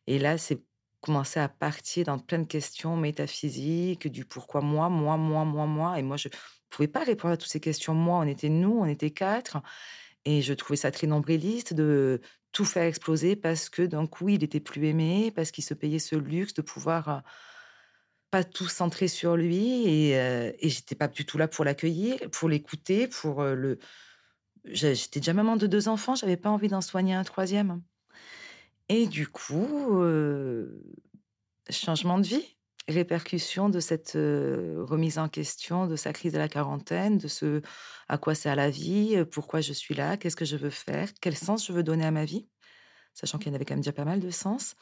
Et 0.08 0.20
là, 0.20 0.38
c'est 0.38 0.64
commençait 1.04 1.42
à 1.42 1.50
partir 1.50 2.06
dans 2.06 2.18
plein 2.18 2.40
de 2.40 2.48
questions 2.48 2.96
métaphysiques, 2.96 4.08
du 4.08 4.24
pourquoi 4.26 4.62
moi, 4.62 4.90
moi, 4.90 5.18
moi, 5.18 5.44
moi, 5.44 5.66
moi. 5.68 6.00
Et 6.00 6.02
moi, 6.02 6.16
je 6.16 6.30
ne 6.30 6.34
pouvais 6.70 6.88
pas 6.88 7.04
répondre 7.04 7.34
à 7.34 7.38
toutes 7.38 7.52
ces 7.52 7.60
questions. 7.60 7.94
Moi, 7.94 8.18
on 8.20 8.24
était 8.24 8.50
nous, 8.50 8.80
on 8.80 8.86
était 8.86 9.12
quatre. 9.12 9.58
Et 10.26 10.42
je 10.42 10.54
trouvais 10.54 10.78
ça 10.78 10.92
très 10.92 11.06
nombriliste 11.06 11.74
de 11.74 12.22
tout 12.54 12.64
faire 12.64 12.84
exploser 12.84 13.36
parce 13.36 13.70
que 13.70 13.82
d'un 13.82 14.08
coup, 14.08 14.30
il 14.30 14.44
était 14.44 14.62
plus 14.62 14.86
aimé, 14.86 15.32
parce 15.36 15.52
qu'il 15.52 15.64
se 15.66 15.74
payait 15.74 16.00
ce 16.00 16.16
luxe 16.16 16.54
de 16.54 16.62
pouvoir 16.62 17.10
euh, 17.10 17.20
pas 18.32 18.46
tout 18.46 18.68
centrer 18.68 19.10
sur 19.10 19.36
lui. 19.36 19.86
Et, 19.88 20.18
euh, 20.18 20.52
et 20.60 20.70
j'étais 20.70 20.96
pas 20.96 21.10
du 21.10 21.26
tout 21.26 21.38
là 21.38 21.50
pour 21.50 21.66
l'accueillir, 21.66 22.18
pour 22.32 22.48
l'écouter, 22.48 23.08
pour 23.10 23.42
euh, 23.42 23.56
le. 23.56 23.80
J'étais 24.66 25.20
déjà 25.20 25.34
maman 25.34 25.58
de 25.58 25.68
deux 25.68 25.90
enfants, 25.90 26.16
j'avais 26.16 26.38
pas 26.38 26.50
envie 26.50 26.70
d'en 26.70 26.80
soigner 26.82 27.14
un 27.14 27.26
troisième. 27.26 27.82
Et 28.90 29.08
du 29.08 29.28
coup, 29.28 30.04
changement 31.70 32.20
de 32.20 32.28
vie, 32.28 32.58
répercussion 32.88 33.70
de 33.70 33.80
cette 33.80 34.14
remise 34.14 35.18
en 35.18 35.30
question 35.30 35.88
de 35.88 35.96
sa 35.96 36.14
crise 36.14 36.34
de 36.34 36.38
la 36.38 36.50
quarantaine, 36.50 37.18
de 37.18 37.28
ce 37.28 37.62
à 38.08 38.18
quoi 38.18 38.36
sert 38.36 38.56
la 38.56 38.70
vie, 38.70 39.24
pourquoi 39.32 39.62
je 39.62 39.74
suis 39.74 39.96
là, 39.96 40.18
qu'est-ce 40.18 40.36
que 40.36 40.46
je 40.46 40.58
veux 40.58 40.70
faire, 40.70 41.10
quel 41.22 41.36
sens 41.36 41.66
je 41.66 41.74
veux 41.74 41.84
donner 41.84 42.06
à 42.06 42.12
ma 42.12 42.26
vie, 42.26 42.48
sachant 43.14 43.38
qu'il 43.38 43.48
y 43.48 43.52
en 43.52 43.56
avait 43.56 43.66
quand 43.66 43.76
même 43.76 43.82
déjà 43.82 43.94
pas 43.94 44.06
mal 44.06 44.20
de 44.20 44.30
sens. 44.30 44.76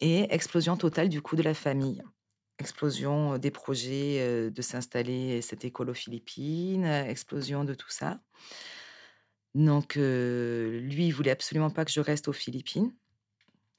Et 0.00 0.34
explosion 0.34 0.76
totale 0.76 1.08
du 1.08 1.22
coup 1.22 1.36
de 1.36 1.42
la 1.42 1.54
famille. 1.54 2.02
Explosion 2.58 3.38
des 3.38 3.52
projets 3.52 4.50
de 4.50 4.62
s'installer 4.62 5.40
cette 5.40 5.64
école 5.64 5.90
aux 5.90 5.94
Philippines, 5.94 6.84
explosion 6.84 7.64
de 7.64 7.74
tout 7.74 7.90
ça. 7.90 8.20
Donc, 9.54 9.96
lui, 9.96 11.06
il 11.06 11.12
voulait 11.12 11.30
absolument 11.30 11.70
pas 11.70 11.84
que 11.84 11.90
je 11.92 12.00
reste 12.00 12.28
aux 12.28 12.32
Philippines, 12.32 12.92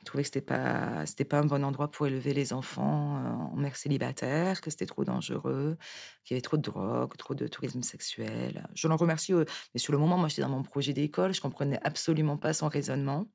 Je 0.04 0.06
trouvais 0.06 0.24
que 0.24 0.28
c'était 0.28 0.42
pas, 0.42 1.06
c'était 1.06 1.24
pas 1.24 1.40
un 1.40 1.46
bon 1.46 1.64
endroit 1.64 1.90
pour 1.90 2.08
élever 2.08 2.34
les 2.34 2.52
enfants 2.52 3.50
en 3.54 3.56
mère 3.56 3.78
célibataire, 3.78 4.60
que 4.60 4.70
c'était 4.70 4.86
trop 4.86 5.06
dangereux, 5.06 5.78
qu'il 6.26 6.36
y 6.36 6.38
avait 6.38 6.42
trop 6.42 6.58
de 6.58 6.62
drogue, 6.62 7.16
trop 7.16 7.34
de 7.34 7.48
tourisme 7.48 7.84
sexuel. 7.84 8.68
Je 8.76 8.90
l'en 8.90 8.98
remercie, 8.98 9.32
mais 9.32 9.80
sur 9.80 9.94
le 9.94 10.00
moment, 10.00 10.18
moi, 10.18 10.28
j'étais 10.28 10.42
dans 10.42 10.50
mon 10.50 10.62
projet 10.62 10.92
d'école, 10.92 11.34
je 11.34 11.40
comprenais 11.40 11.80
absolument 11.84 12.36
pas 12.36 12.52
son 12.52 12.68
raisonnement. 12.68 13.28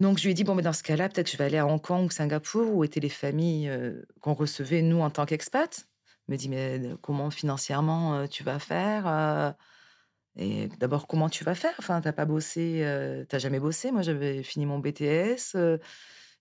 Donc, 0.00 0.16
je 0.16 0.24
lui 0.24 0.30
ai 0.30 0.34
dit, 0.34 0.44
bon, 0.44 0.54
mais 0.54 0.62
dans 0.62 0.72
ce 0.72 0.82
cas-là, 0.82 1.10
peut-être 1.10 1.26
que 1.26 1.32
je 1.32 1.36
vais 1.36 1.44
aller 1.44 1.58
à 1.58 1.66
Hong 1.66 1.80
Kong 1.80 2.06
ou 2.06 2.10
Singapour, 2.10 2.74
où 2.74 2.82
étaient 2.82 3.00
les 3.00 3.10
familles 3.10 3.70
qu'on 4.22 4.32
recevait, 4.32 4.80
nous, 4.80 5.02
en 5.02 5.10
tant 5.10 5.26
qu'expats. 5.26 5.86
Il 6.26 6.32
me 6.32 6.36
dit, 6.38 6.48
mais 6.48 6.80
comment 7.02 7.30
financièrement 7.30 8.26
tu 8.28 8.44
vas 8.44 8.58
faire 8.58 9.54
et 10.36 10.68
d'abord, 10.78 11.06
comment 11.06 11.28
tu 11.28 11.44
vas 11.44 11.54
faire? 11.54 11.74
Enfin, 11.78 12.00
t'as 12.00 12.12
pas 12.12 12.26
bossé, 12.26 12.80
euh, 12.82 13.24
t'as 13.28 13.38
jamais 13.38 13.60
bossé? 13.60 13.90
Moi, 13.90 14.02
j'avais 14.02 14.42
fini 14.42 14.66
mon 14.66 14.78
BTS, 14.78 15.54
euh, 15.54 15.78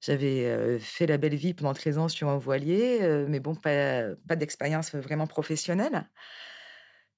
j'avais 0.02 0.46
euh, 0.46 0.80
fait 0.80 1.08
la 1.08 1.18
belle 1.18 1.36
vie 1.36 1.54
pendant 1.54 1.74
13 1.74 1.98
ans 1.98 2.08
sur 2.10 2.30
un 2.30 2.38
voilier, 2.38 3.00
mais 3.30 3.40
bon, 3.40 3.56
pas, 3.56 4.04
pas 4.28 4.36
d'expérience 4.36 4.94
vraiment 4.94 5.28
professionnelle. 5.28 6.10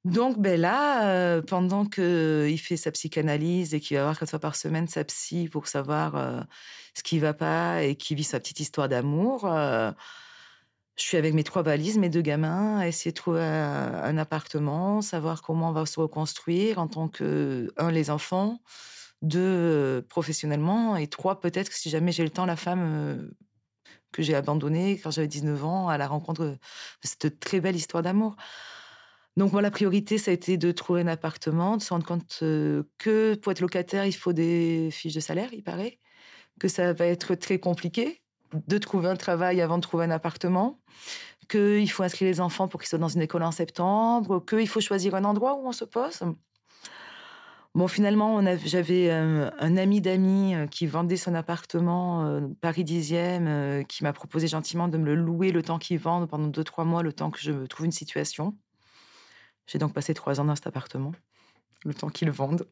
Donc, 0.06 0.40
ben 0.40 0.62
là, 0.62 1.42
pendant 1.42 1.86
qu'il 1.86 2.60
fait 2.60 2.78
sa 2.78 2.92
psychanalyse 2.92 3.74
et 3.74 3.82
qu'il 3.82 3.98
va 3.98 4.04
voir 4.04 4.18
quatre 4.18 4.30
fois 4.30 4.40
par 4.40 4.56
semaine 4.56 4.88
sa 4.88 5.04
psy 5.04 5.50
pour 5.50 5.68
savoir 5.68 6.46
ce 6.94 7.04
qui 7.04 7.20
va 7.20 7.34
pas 7.34 7.84
et 7.84 7.96
qu'il 7.96 8.16
vit 8.16 8.24
sa 8.24 8.40
petite 8.40 8.62
histoire 8.62 8.88
d'amour, 8.88 9.46
je 10.98 11.04
suis 11.04 11.18
avec 11.18 11.34
mes 11.34 11.44
trois 11.44 11.62
valises, 11.62 11.98
mes 11.98 12.10
deux 12.10 12.22
gamins, 12.22 12.77
à 12.80 12.88
essayer 12.88 13.12
de 13.12 13.16
trouver 13.16 13.44
un 13.44 14.18
appartement, 14.18 15.01
savoir 15.01 15.42
comment 15.44 15.70
on 15.70 15.72
va 15.72 15.86
se 15.86 16.00
reconstruire 16.00 16.80
en 16.80 16.88
tant 16.88 17.08
que, 17.08 17.72
un, 17.77 17.92
les 17.92 18.10
enfants, 18.10 18.60
deux, 19.22 20.06
professionnellement, 20.10 20.96
et 20.96 21.08
trois, 21.08 21.39
peut-être 21.39 21.72
si 21.72 21.89
jamais 21.89 22.12
j'ai 22.12 22.24
le 22.24 22.30
temps, 22.30 22.46
la 22.46 22.56
femme 22.56 22.82
euh, 22.84 23.30
que 24.12 24.24
j'ai 24.24 24.36
abandonnée 24.36 25.00
quand 25.00 25.12
j'avais 25.12 25.27
19 25.27 25.63
ans 25.66 25.89
à 25.89 25.98
la 25.98 26.08
rencontre 26.08 26.44
de 26.46 26.58
cette 27.04 27.39
très 27.39 27.60
belle 27.60 27.75
histoire 27.75 28.04
d'amour. 28.04 28.36
Donc, 29.38 29.51
moi, 29.51 29.62
la 29.62 29.70
priorité, 29.70 30.18
ça 30.18 30.32
a 30.32 30.34
été 30.34 30.58
de 30.58 30.72
trouver 30.72 31.01
un 31.01 31.08
appartement, 31.08 31.77
de 31.77 31.82
se 31.84 31.89
rendre 31.94 32.06
compte 32.06 32.39
euh, 32.42 32.84
que 32.98 33.36
pour 33.36 33.51
être 33.51 33.60
locataire, 33.60 34.06
il 34.06 34.13
faut 34.13 34.34
des 34.34 34.89
fiches 34.92 35.13
de 35.13 35.20
salaire, 35.20 35.50
il 35.54 35.63
paraît, 35.63 36.00
que 36.60 36.68
ça 36.68 36.94
va 36.94 37.06
être 37.06 37.36
très 37.36 37.60
compliqué, 37.60 38.24
de 38.68 38.77
trouver 38.77 39.10
un 39.10 39.16
travail 39.16 39.62
avant 39.62 39.77
de 39.77 39.82
trouver 39.82 40.06
un 40.06 40.12
appartement, 40.12 40.80
qu'il 41.50 41.89
faut 41.89 42.04
inscrire 42.04 42.30
les 42.30 42.42
enfants 42.42 42.68
pour 42.68 42.80
qu'ils 42.80 42.89
soient 42.89 43.00
dans 43.00 43.08
une 43.08 43.22
école 43.22 43.44
en 43.44 43.51
septembre, 43.51 44.44
qu'il 44.46 44.68
faut 44.68 44.82
choisir 44.82 45.16
un 45.16 45.24
endroit 45.24 45.56
où 45.56 45.68
on 45.68 45.72
se 45.72 45.86
pose. 45.86 46.22
Bon, 47.77 47.88
finalement, 47.88 48.42
j'avais 48.66 49.12
un, 49.12 49.77
ami 49.77 50.01
d'amis 50.01 50.56
euh, 50.56 50.66
qui 50.66 50.88
vendait 50.88 51.16
son 51.16 51.36
appartement 51.36 52.25
euh, 52.25 52.42
Paris 52.60 52.84
10e, 52.84 53.46
euh, 53.48 53.84
qui 53.84 54.04
m'a 54.04 54.13
proposé 54.13 54.48
gentiment 54.48 54.88
de 54.88 54.98
me 54.98 55.06
le 55.06 55.13
louer 55.13 55.51
le 55.51 55.62
temps 55.62 55.77
qu'il 55.77 56.00
vende 56.00 56.27
pendant 56.27 56.48
deux, 56.48 56.63
trois 56.63 56.86
mois, 56.86 57.04
le 57.04 57.13
temps 57.13 57.30
que 57.30 57.39
je 57.39 57.68
trouve 57.68 57.86
une 57.86 57.92
situation. 57.92 58.58
J'ai 59.68 59.77
donc 59.77 59.94
passé 59.94 60.16
trois 60.16 60.39
ans 60.39 60.46
dans 60.46 60.56
cet 60.56 60.66
appartement, 60.66 61.12
le 61.86 61.94
temps 61.94 62.10
qu'il 62.10 62.32
vende. 62.32 62.66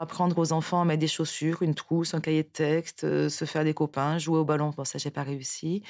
Apprendre 0.00 0.38
aux 0.38 0.52
enfants 0.52 0.80
à 0.80 0.84
mettre 0.84 1.00
des 1.00 1.08
chaussures, 1.08 1.62
une 1.62 1.74
trousse, 1.74 2.14
un 2.14 2.20
cahier 2.20 2.44
de 2.44 2.48
texte, 2.48 3.02
euh, 3.02 3.28
se 3.28 3.44
faire 3.44 3.64
des 3.64 3.74
copains, 3.74 4.16
jouer 4.18 4.38
au 4.38 4.44
ballon. 4.44 4.70
Bon, 4.76 4.84
ça, 4.84 4.96
j'ai 4.98 5.10
pas 5.10 5.24
réussi. 5.24 5.82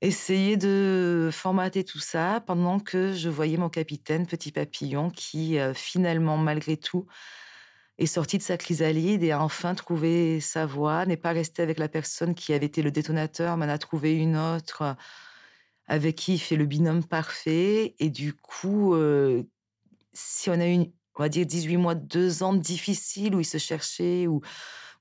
Essayer 0.00 0.56
de 0.56 1.28
formater 1.32 1.84
tout 1.84 1.98
ça 1.98 2.42
pendant 2.46 2.80
que 2.80 3.12
je 3.12 3.28
voyais 3.28 3.58
mon 3.58 3.68
capitaine, 3.68 4.26
petit 4.26 4.50
papillon, 4.50 5.10
qui 5.10 5.58
euh, 5.58 5.74
finalement, 5.74 6.38
malgré 6.38 6.78
tout, 6.78 7.06
est 7.98 8.06
sorti 8.06 8.38
de 8.38 8.42
sa 8.42 8.56
chrysalide 8.56 9.22
et 9.22 9.32
a 9.32 9.42
enfin 9.42 9.74
trouvé 9.74 10.40
sa 10.40 10.66
voie, 10.66 11.06
n'est 11.06 11.16
pas 11.18 11.32
resté 11.32 11.62
avec 11.62 11.78
la 11.78 11.88
personne 11.88 12.34
qui 12.34 12.54
avait 12.54 12.66
été 12.66 12.82
le 12.82 12.90
détonateur, 12.90 13.56
mais 13.58 13.66
en 13.66 13.70
a 13.70 13.78
trouvé 13.78 14.14
une 14.16 14.36
autre 14.38 14.82
euh, 14.82 14.94
avec 15.86 16.16
qui 16.16 16.34
il 16.34 16.38
fait 16.38 16.56
le 16.56 16.66
binôme 16.66 17.04
parfait. 17.04 17.94
Et 17.98 18.10
du 18.10 18.34
coup, 18.34 18.96
si 20.14 20.48
on 20.50 20.54
a 20.54 20.66
une, 20.66 20.90
on 21.16 21.22
va 21.22 21.28
dire, 21.28 21.46
18 21.46 21.76
mois, 21.76 21.94
deux 21.94 22.42
ans 22.42 22.54
difficiles 22.54 23.34
où 23.34 23.40
il 23.40 23.44
se 23.44 23.58
cherchait, 23.58 24.26
où 24.26 24.40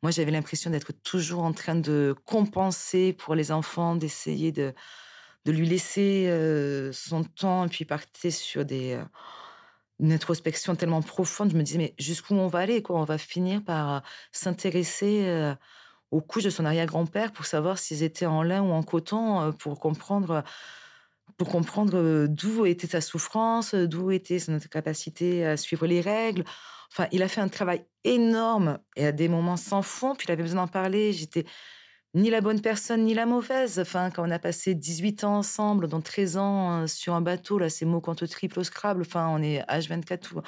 moi 0.01 0.11
j'avais 0.11 0.31
l'impression 0.31 0.69
d'être 0.69 0.91
toujours 1.03 1.43
en 1.43 1.53
train 1.53 1.75
de 1.75 2.15
compenser 2.25 3.13
pour 3.13 3.35
les 3.35 3.51
enfants, 3.51 3.95
d'essayer 3.95 4.51
de, 4.51 4.73
de 5.45 5.51
lui 5.51 5.67
laisser 5.67 6.29
son 6.93 7.23
temps, 7.23 7.65
et 7.65 7.69
puis 7.69 7.85
partir 7.85 8.31
sur 8.31 8.65
des, 8.65 8.93
euh, 8.93 9.03
une 9.99 10.11
introspection 10.11 10.75
tellement 10.75 11.01
profonde. 11.01 11.51
Je 11.51 11.57
me 11.57 11.63
disais, 11.63 11.77
mais 11.77 11.93
jusqu'où 11.97 12.35
on 12.35 12.47
va 12.47 12.59
aller 12.59 12.81
quoi? 12.81 12.99
On 12.99 13.05
va 13.05 13.17
finir 13.17 13.63
par 13.63 14.03
s'intéresser 14.31 15.53
aux 16.11 16.21
couches 16.21 16.43
de 16.43 16.49
son 16.49 16.65
arrière-grand-père 16.65 17.31
pour 17.31 17.45
savoir 17.45 17.77
s'ils 17.77 18.03
étaient 18.03 18.25
en 18.25 18.43
lin 18.43 18.61
ou 18.61 18.71
en 18.71 18.83
coton, 18.83 19.53
pour 19.53 19.79
comprendre 19.79 20.43
pour 21.37 21.49
comprendre 21.49 22.27
d'où 22.27 22.65
était 22.65 22.87
sa 22.87 23.01
souffrance, 23.01 23.75
d'où 23.75 24.11
était 24.11 24.39
son 24.39 24.59
capacité 24.59 25.45
à 25.45 25.57
suivre 25.57 25.85
les 25.87 26.01
règles. 26.01 26.43
Enfin, 26.91 27.07
il 27.11 27.23
a 27.23 27.27
fait 27.27 27.41
un 27.41 27.47
travail 27.47 27.85
énorme 28.03 28.79
et 28.95 29.07
à 29.07 29.11
des 29.11 29.27
moments 29.27 29.57
sans 29.57 29.81
fond. 29.81 30.15
Puis 30.15 30.27
il 30.27 30.31
avait 30.31 30.43
besoin 30.43 30.63
d'en 30.63 30.67
parler. 30.67 31.11
J'étais 31.11 31.45
ni 32.13 32.29
la 32.29 32.41
bonne 32.41 32.61
personne 32.61 33.05
ni 33.05 33.13
la 33.13 33.25
mauvaise. 33.25 33.79
Enfin, 33.79 34.11
quand 34.11 34.27
on 34.27 34.31
a 34.31 34.39
passé 34.39 34.75
18 34.75 35.23
ans 35.23 35.37
ensemble, 35.37 35.87
dont 35.87 36.01
13 36.01 36.37
ans 36.37 36.87
sur 36.87 37.15
un 37.15 37.21
bateau, 37.21 37.57
là, 37.57 37.69
c'est 37.69 37.85
mots 37.85 38.01
contre 38.01 38.27
triple 38.27 38.59
au 38.59 38.63
Scrabble. 38.63 39.01
Enfin, 39.01 39.27
on 39.29 39.41
est 39.41 39.61
H24 39.61 40.19
tout. 40.19 40.41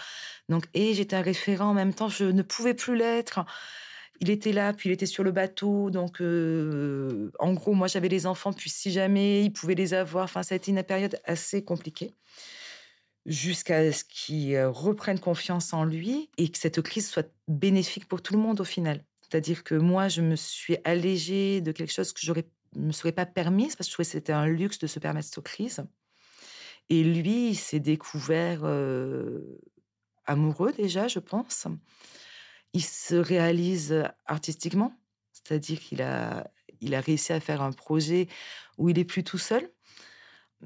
Donc, 0.50 0.66
et 0.76 0.94
j'étais 0.94 1.16
un 1.16 1.22
référent 1.22 1.70
en 1.70 1.74
même 1.74 1.94
temps. 1.94 2.10
Je 2.10 2.26
ne 2.26 2.44
pouvais 2.44 2.76
plus 2.76 2.96
l'être 2.96 3.40
il 4.22 4.30
était 4.30 4.52
là, 4.52 4.74
puis 4.74 4.90
il 4.90 4.92
était 4.92 5.06
sur 5.06 5.24
le 5.24 5.32
bateau. 5.32 5.90
Donc, 5.90 6.22
en 6.22 7.54
gros, 7.54 7.74
moi, 7.74 7.88
j'avais 7.88 8.10
les 8.10 8.26
enfants, 8.26 8.54
puis 8.54 8.70
si 8.70 8.92
jamais 8.92 9.44
il 9.44 9.52
pouvait 9.52 9.76
les 9.76 9.94
avoir, 9.94 10.26
enfin, 10.26 10.44
ça 10.44 10.54
a 10.54 10.58
été 10.58 10.72
une 10.72 10.84
période 10.84 11.20
assez 11.26 11.64
compliquée 11.64 12.14
jusqu'à 13.26 13.92
ce 13.92 14.04
qu'il 14.04 14.60
reprenne 14.66 15.20
confiance 15.20 15.74
en 15.74 15.84
lui 15.84 16.30
et 16.38 16.50
que 16.50 16.58
cette 16.58 16.82
crise 16.82 17.10
soit 17.10 17.28
bénéfique 17.48 18.08
pour 18.08 18.22
tout 18.22 18.34
le 18.34 18.40
monde 18.40 18.62
au 18.62 18.66
final. 18.66 19.04
C'est-à-dire 19.22 19.64
que 19.64 19.74
moi, 19.74 20.08
je 20.08 20.22
me 20.22 20.36
suis 20.36 20.78
allégée 20.84 21.60
de 21.60 21.72
quelque 21.72 21.92
chose 21.92 22.14
que 22.14 22.22
je 22.22 22.32
ne 22.32 22.86
me 22.86 22.92
serais 22.92 23.12
pas 23.12 23.26
permise 23.26 23.76
parce 23.76 23.88
que 23.88 23.92
je 23.92 23.94
trouvais 23.94 24.06
que 24.06 24.12
c'était 24.12 24.34
un 24.34 24.46
luxe 24.46 24.78
de 24.78 24.86
se 24.86 25.00
permettre 25.00 25.28
cette 25.28 25.44
crise. 25.44 25.84
Et 26.90 27.04
lui, 27.04 27.50
il 27.50 27.56
s'est 27.56 27.80
découvert 27.80 28.64
amoureux 30.28 30.72
déjà, 30.74 31.08
je 31.08 31.18
pense 31.18 31.66
il 32.76 32.84
se 32.84 33.16
réalise 33.16 34.04
artistiquement, 34.26 34.92
c'est-à-dire 35.32 35.80
qu'il 35.80 36.02
a, 36.02 36.52
il 36.82 36.94
a 36.94 37.00
réussi 37.00 37.32
à 37.32 37.40
faire 37.40 37.62
un 37.62 37.72
projet 37.72 38.28
où 38.78 38.90
il 38.90 39.00
est 39.00 39.06
plus 39.06 39.24
tout 39.24 39.38
seul. 39.38 39.72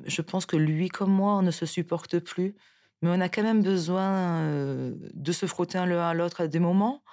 Je 0.06 0.24
pense 0.24 0.48
que 0.48 0.58
lui 0.58 0.90
comme 0.90 1.12
moi, 1.12 1.36
on 1.36 1.44
ne 1.44 1.52
se 1.52 1.68
supporte 1.68 2.18
plus, 2.18 2.56
mais 3.04 3.10
on 3.12 3.22
a 3.22 3.30
quand 3.30 3.44
même 3.44 3.62
besoin 3.62 4.44
de 4.44 5.32
se 5.32 5.46
frotter 5.46 5.78
l'un 5.78 6.10
à 6.10 6.14
l'autre 6.16 6.42
à 6.42 6.48
des 6.48 6.60
moments. 6.60 7.04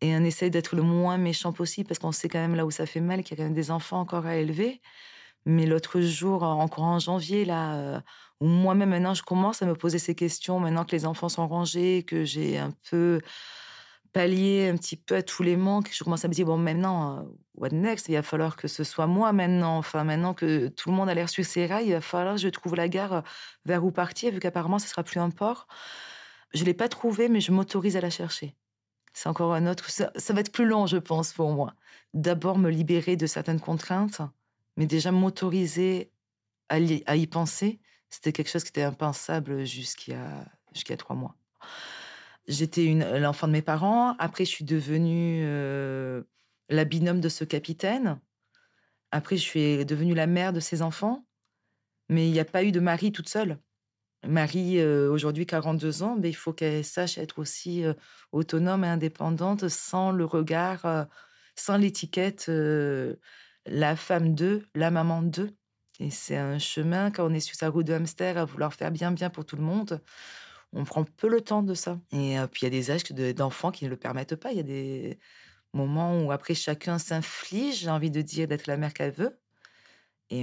Et 0.00 0.16
on 0.16 0.24
essaye 0.24 0.50
d'être 0.50 0.74
le 0.74 0.82
moins 0.82 1.18
méchant 1.18 1.52
possible 1.52 1.86
parce 1.86 1.98
qu'on 1.98 2.12
sait 2.12 2.30
quand 2.30 2.40
même 2.40 2.54
là 2.54 2.64
où 2.64 2.70
ça 2.70 2.86
fait 2.86 3.00
mal, 3.00 3.22
qu'il 3.22 3.36
y 3.36 3.40
a 3.40 3.44
quand 3.44 3.48
même 3.48 3.54
des 3.54 3.70
enfants 3.70 4.00
encore 4.00 4.24
à 4.24 4.36
élever. 4.36 4.80
Mais 5.44 5.66
l'autre 5.66 6.00
jour, 6.00 6.44
encore 6.44 6.84
en 6.84 6.98
janvier, 6.98 7.44
là, 7.44 8.02
où 8.40 8.46
moi-même 8.46 8.88
maintenant 8.88 9.12
je 9.12 9.22
commence 9.22 9.60
à 9.60 9.66
me 9.66 9.74
poser 9.74 9.98
ces 9.98 10.14
questions, 10.14 10.60
maintenant 10.60 10.86
que 10.86 10.92
les 10.92 11.04
enfants 11.04 11.28
sont 11.28 11.46
rangés, 11.46 12.04
que 12.04 12.24
j'ai 12.24 12.56
un 12.58 12.72
peu 12.90 13.20
pallier 14.14 14.68
un 14.68 14.76
petit 14.76 14.96
peu 14.96 15.16
à 15.16 15.22
tous 15.22 15.42
les 15.42 15.56
manques. 15.56 15.90
Je 15.92 16.02
commence 16.04 16.24
à 16.24 16.28
me 16.28 16.32
dire, 16.32 16.46
bon, 16.46 16.56
maintenant, 16.56 17.18
euh, 17.18 17.22
what 17.56 17.70
next? 17.70 18.08
Il 18.08 18.14
va 18.14 18.22
falloir 18.22 18.56
que 18.56 18.68
ce 18.68 18.84
soit 18.84 19.08
moi 19.08 19.32
maintenant. 19.32 19.76
Enfin, 19.76 20.04
maintenant 20.04 20.32
que 20.32 20.68
tout 20.68 20.88
le 20.88 20.94
monde 20.94 21.10
a 21.10 21.14
l'air 21.14 21.28
sur 21.28 21.44
ses 21.44 21.66
rails, 21.66 21.88
il 21.88 21.92
va 21.92 22.00
falloir 22.00 22.36
que 22.36 22.40
je 22.40 22.48
trouve 22.48 22.76
la 22.76 22.88
gare 22.88 23.12
euh, 23.12 23.20
vers 23.66 23.84
où 23.84 23.90
partir, 23.90 24.32
vu 24.32 24.38
qu'apparemment, 24.38 24.78
ce 24.78 24.88
sera 24.88 25.02
plus 25.02 25.20
un 25.20 25.30
port. 25.30 25.66
Je 26.54 26.60
ne 26.60 26.66
l'ai 26.66 26.74
pas 26.74 26.88
trouvé, 26.88 27.28
mais 27.28 27.40
je 27.40 27.52
m'autorise 27.52 27.96
à 27.96 28.00
la 28.00 28.08
chercher. 28.08 28.54
C'est 29.12 29.28
encore 29.28 29.52
un 29.52 29.66
autre. 29.66 29.90
Ça, 29.90 30.10
va 30.14 30.40
être 30.40 30.52
plus 30.52 30.64
long, 30.64 30.86
je 30.86 30.96
pense, 30.96 31.32
pour 31.32 31.50
moi. 31.52 31.74
D'abord, 32.14 32.56
me 32.56 32.70
libérer 32.70 33.16
de 33.16 33.26
certaines 33.26 33.60
contraintes, 33.60 34.20
mais 34.76 34.86
déjà 34.86 35.10
m'autoriser 35.10 36.12
à, 36.68 36.78
y 36.78 37.26
penser, 37.26 37.80
c'était 38.10 38.32
quelque 38.32 38.50
chose 38.50 38.64
qui 38.64 38.70
était 38.70 38.82
impensable 38.82 39.64
jusqu'à 39.64 40.96
trois 40.96 41.16
mois. 41.16 41.34
J'étais 42.46 42.92
l'enfant 43.18 43.46
de 43.46 43.52
mes 43.52 43.62
parents. 43.62 44.14
Après, 44.18 44.44
je 44.44 44.50
suis 44.50 44.64
devenue 44.64 45.42
euh, 45.44 46.22
la 46.68 46.84
binôme 46.84 47.20
de 47.20 47.28
ce 47.28 47.44
capitaine. 47.44 48.20
Après, 49.10 49.36
je 49.36 49.42
suis 49.42 49.84
devenue 49.86 50.14
la 50.14 50.26
mère 50.26 50.52
de 50.52 50.60
ses 50.60 50.82
enfants. 50.82 51.24
Mais 52.10 52.28
il 52.28 52.32
n'y 52.32 52.40
a 52.40 52.44
pas 52.44 52.64
eu 52.64 52.72
de 52.72 52.80
Marie 52.80 53.12
toute 53.12 53.28
seule. 53.30 53.58
Marie, 54.26 54.78
euh, 54.78 55.10
aujourd'hui 55.10 55.46
42 55.46 56.02
ans, 56.02 56.16
mais 56.18 56.28
il 56.30 56.34
faut 56.34 56.52
qu'elle 56.52 56.84
sache 56.84 57.18
être 57.18 57.38
aussi 57.38 57.84
euh, 57.84 57.94
autonome 58.32 58.84
et 58.84 58.88
indépendante 58.88 59.68
sans 59.68 60.12
le 60.12 60.24
regard, 60.24 61.06
sans 61.56 61.76
l'étiquette 61.76 62.50
la 63.66 63.96
femme 63.96 64.34
d'eux, 64.34 64.66
la 64.74 64.90
maman 64.90 65.22
d'eux. 65.22 65.50
Et 66.00 66.10
c'est 66.10 66.36
un 66.36 66.58
chemin, 66.58 67.10
quand 67.10 67.26
on 67.26 67.34
est 67.34 67.40
sur 67.40 67.54
sa 67.54 67.68
route 67.68 67.86
de 67.86 67.94
hamster 67.94 68.36
à 68.36 68.44
vouloir 68.44 68.74
faire 68.74 68.90
bien, 68.90 69.12
bien 69.12 69.30
pour 69.30 69.46
tout 69.46 69.56
le 69.56 69.62
monde, 69.62 70.00
on 70.74 70.84
prend 70.84 71.04
peu 71.04 71.28
le 71.28 71.40
temps 71.40 71.62
de 71.62 71.74
ça. 71.74 71.98
Et 72.12 72.36
puis, 72.50 72.62
il 72.62 72.64
y 72.64 72.66
a 72.66 72.70
des 72.70 72.90
âges 72.90 73.04
d'enfants 73.34 73.70
qui 73.70 73.84
ne 73.84 73.90
le 73.90 73.96
permettent 73.96 74.36
pas. 74.36 74.50
Il 74.50 74.56
y 74.56 74.60
a 74.60 74.64
des 74.64 75.18
moments 75.72 76.20
où, 76.22 76.32
après, 76.32 76.54
chacun 76.54 76.98
s'inflige, 76.98 77.80
j'ai 77.80 77.90
envie 77.90 78.10
de 78.10 78.22
dire, 78.22 78.48
d'être 78.48 78.66
la 78.66 78.76
mère 78.76 78.92
qu'elle 78.92 79.12
veut. 79.12 79.38
Et 80.30 80.42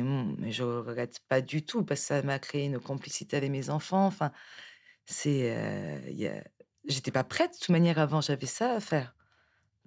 je 0.50 0.63
ne 0.63 0.79
regrette 0.79 1.19
pas 1.27 1.41
du 1.41 1.65
tout, 1.65 1.83
parce 1.83 2.01
que 2.01 2.07
ça 2.07 2.21
m'a 2.21 2.39
créé 2.39 2.65
une 2.65 2.79
complicité 2.79 3.38
avec 3.38 3.51
mes 3.51 3.69
enfants. 3.69 4.05
Enfin, 4.05 4.31
c'est. 5.05 6.01
J'étais 6.85 7.11
pas 7.11 7.23
prête, 7.23 7.53
de 7.53 7.57
toute 7.57 7.69
manière, 7.69 8.00
avant, 8.00 8.21
j'avais 8.21 8.47
ça 8.47 8.73
à 8.73 8.79
faire. 8.79 9.15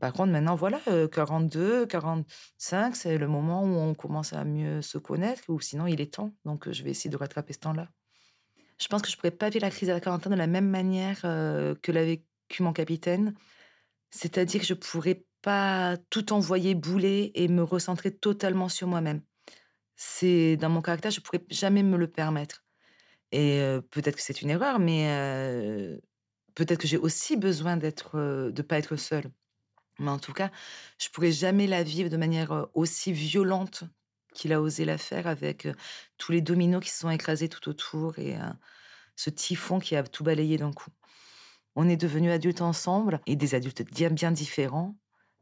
Par 0.01 0.13
contre, 0.13 0.33
maintenant, 0.33 0.55
voilà, 0.57 0.81
42, 1.13 1.87
45, 1.87 2.95
c'est 2.95 3.17
le 3.17 3.29
moment 3.29 3.63
où 3.63 3.77
on 3.77 3.95
commence 3.95 4.33
à 4.33 4.45
mieux 4.45 4.83
se 4.83 4.99
connaître, 4.99 5.43
ou 5.49 5.61
sinon, 5.61 5.87
il 5.87 6.01
est 6.01 6.15
temps. 6.15 6.35
Donc, 6.45 6.71
je 6.71 6.83
vais 6.83 6.91
essayer 6.91 7.11
de 7.11 7.17
rattraper 7.17 7.53
ce 7.53 7.61
temps-là. 7.61 7.89
Je 8.81 8.89
pense 8.89 9.03
que 9.03 9.11
je 9.11 9.17
pourrais 9.17 9.31
pas 9.31 9.51
vivre 9.51 9.65
la 9.65 9.71
crise 9.71 9.89
de 9.89 9.95
la 9.95 10.01
quarantaine 10.01 10.33
de 10.33 10.39
la 10.39 10.47
même 10.47 10.69
manière 10.69 11.21
que 11.23 11.93
l'a 11.93 12.05
vécu 12.05 12.63
mon 12.63 12.73
capitaine. 12.73 13.35
C'est-à-dire 14.11 14.61
que 14.61 14.67
je 14.67 14.75
pourrais 14.75 15.25
pas 15.43 15.97
tout 16.11 16.33
envoyer 16.33 16.75
bouler 16.75 17.31
et 17.35 17.49
me 17.49 17.63
recentrer 17.63 18.11
totalement 18.11 18.69
sur 18.69 18.89
moi-même. 18.89 19.23
C'est 19.97 20.57
dans 20.57 20.71
mon 20.71 20.83
caractère, 20.83 21.11
je 21.11 21.21
pourrais 21.21 21.45
jamais 21.51 21.83
me 21.83 21.97
le 21.97 22.09
permettre. 22.09 22.65
Et 23.33 23.61
peut-être 23.91 24.17
que 24.17 24.23
c'est 24.23 24.43
une 24.43 24.51
erreur, 24.51 24.79
mais 24.79 25.07
peut-être 26.55 26.81
que 26.81 26.89
j'ai 26.89 26.99
aussi 26.99 27.37
besoin 27.37 27.77
d'être, 27.77 28.51
de 28.51 28.63
pas 28.63 28.79
être 28.79 28.97
seule. 28.97 29.31
Mais 29.99 30.11
en 30.11 30.19
tout 30.19 30.33
cas, 30.33 30.51
je 30.99 31.09
pourrais 31.09 31.33
jamais 31.33 31.67
la 31.67 31.83
vivre 31.83 32.11
de 32.11 32.17
manière 32.17 32.69
aussi 32.75 33.13
violente 33.13 33.85
qu'il 34.35 34.53
a 34.53 34.61
osé 34.61 34.85
la 34.85 34.99
faire 34.99 35.27
avec 35.27 35.67
tous 36.19 36.33
les 36.33 36.41
dominos 36.41 36.83
qui 36.83 36.91
se 36.91 37.01
sont 37.01 37.11
écrasés 37.11 37.49
tout 37.49 37.69
autour 37.69 38.19
et 38.19 38.37
ce 39.17 39.31
typhon 39.31 39.79
qui 39.79 39.97
a 39.97 40.03
tout 40.03 40.25
balayé 40.25 40.59
d'un 40.59 40.73
coup. 40.73 40.91
On 41.77 41.89
est 41.89 41.97
devenus 41.97 42.33
adultes 42.33 42.61
ensemble 42.61 43.21
et 43.27 43.37
des 43.37 43.55
adultes 43.55 43.83
bien, 43.91 44.31
différents. 44.31 44.97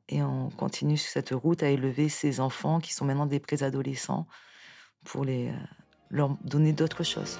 Et 0.09 0.23
on 0.23 0.51
continue 0.51 0.97
sur 0.97 1.11
cette 1.11 1.31
route 1.31 1.63
à 1.63 1.69
élever 1.69 2.09
ces 2.09 2.41
enfants 2.41 2.81
qui 2.81 2.93
sont 2.93 3.05
maintenant 3.05 3.27
des 3.27 3.41
préadolescents 3.41 4.27
pour 5.05 5.25
les, 5.25 5.53
leur 6.11 6.37
donner 6.45 6.73
d'autres 6.73 7.05
choses. 7.05 7.39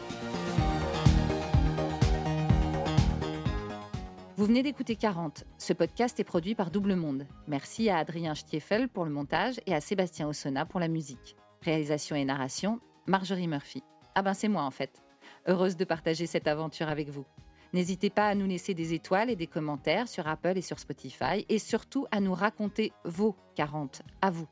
Vous 4.37 4.47
venez 4.47 4.63
d'écouter 4.63 4.97
40. 4.97 5.45
Ce 5.59 5.73
podcast 5.73 6.19
est 6.19 6.25
produit 6.25 6.55
par 6.55 6.71
Double 6.71 6.97
Monde. 6.97 7.27
Merci 7.47 7.91
à 7.91 7.99
Adrien 7.99 8.35
Stiefel 8.35 8.89
pour 8.89 9.05
le 9.05 9.11
montage 9.11 9.61
et 9.67 9.75
à 9.75 9.81
Sébastien 9.81 10.27
Ossona 10.27 10.67
pour 10.67 10.81
la 10.81 10.89
musique. 10.89 11.37
Réalisation 11.63 12.17
et 12.17 12.25
narration, 12.25 12.81
Marjorie 13.07 13.47
Murphy. 13.47 13.83
Ah 14.15 14.23
ben 14.23 14.35
c'est 14.35 14.49
moi 14.49 14.63
en 14.63 14.71
fait. 14.71 15.01
Heureuse 15.47 15.77
de 15.77 15.85
partager 15.85 16.27
cette 16.27 16.49
aventure 16.49 16.89
avec 16.89 17.09
vous. 17.09 17.25
N'hésitez 17.73 18.11
pas 18.11 18.27
à 18.27 18.35
nous 18.35 18.47
laisser 18.47 18.75
des 18.75 18.95
étoiles 18.95 19.31
et 19.31 19.37
des 19.37 19.47
commentaires 19.47 20.09
sur 20.09 20.27
Apple 20.27 20.59
et 20.59 20.63
sur 20.63 20.79
Spotify 20.79 21.47
et 21.49 21.59
surtout 21.59 22.07
à 22.11 22.21
nous 22.21 22.35
raconter 22.35 22.93
vos 23.05 23.37
40 23.55 24.03
à 24.21 24.31
vous. 24.31 24.49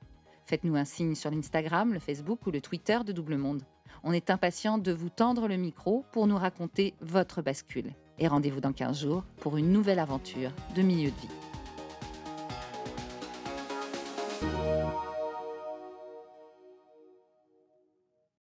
Faites-nous 0.46 0.76
un 0.76 0.84
signe 0.84 1.14
sur 1.14 1.30
l'Instagram, 1.30 1.92
le 1.92 1.98
Facebook 1.98 2.46
ou 2.46 2.50
le 2.50 2.60
Twitter 2.60 2.98
de 3.04 3.12
Double 3.12 3.36
Monde. 3.36 3.62
On 4.04 4.12
est 4.12 4.30
impatient 4.30 4.78
de 4.78 4.92
vous 4.92 5.10
tendre 5.10 5.48
le 5.48 5.56
micro 5.56 6.04
pour 6.12 6.26
nous 6.26 6.38
raconter 6.38 6.94
votre 7.00 7.42
bascule. 7.42 7.92
Et 8.18 8.28
rendez-vous 8.28 8.60
dans 8.60 8.72
15 8.72 9.00
jours 9.00 9.24
pour 9.40 9.56
une 9.56 9.72
nouvelle 9.72 9.98
aventure 9.98 10.52
de 10.74 10.82
milieu 10.82 11.10
de 11.10 11.16
vie. 11.16 11.49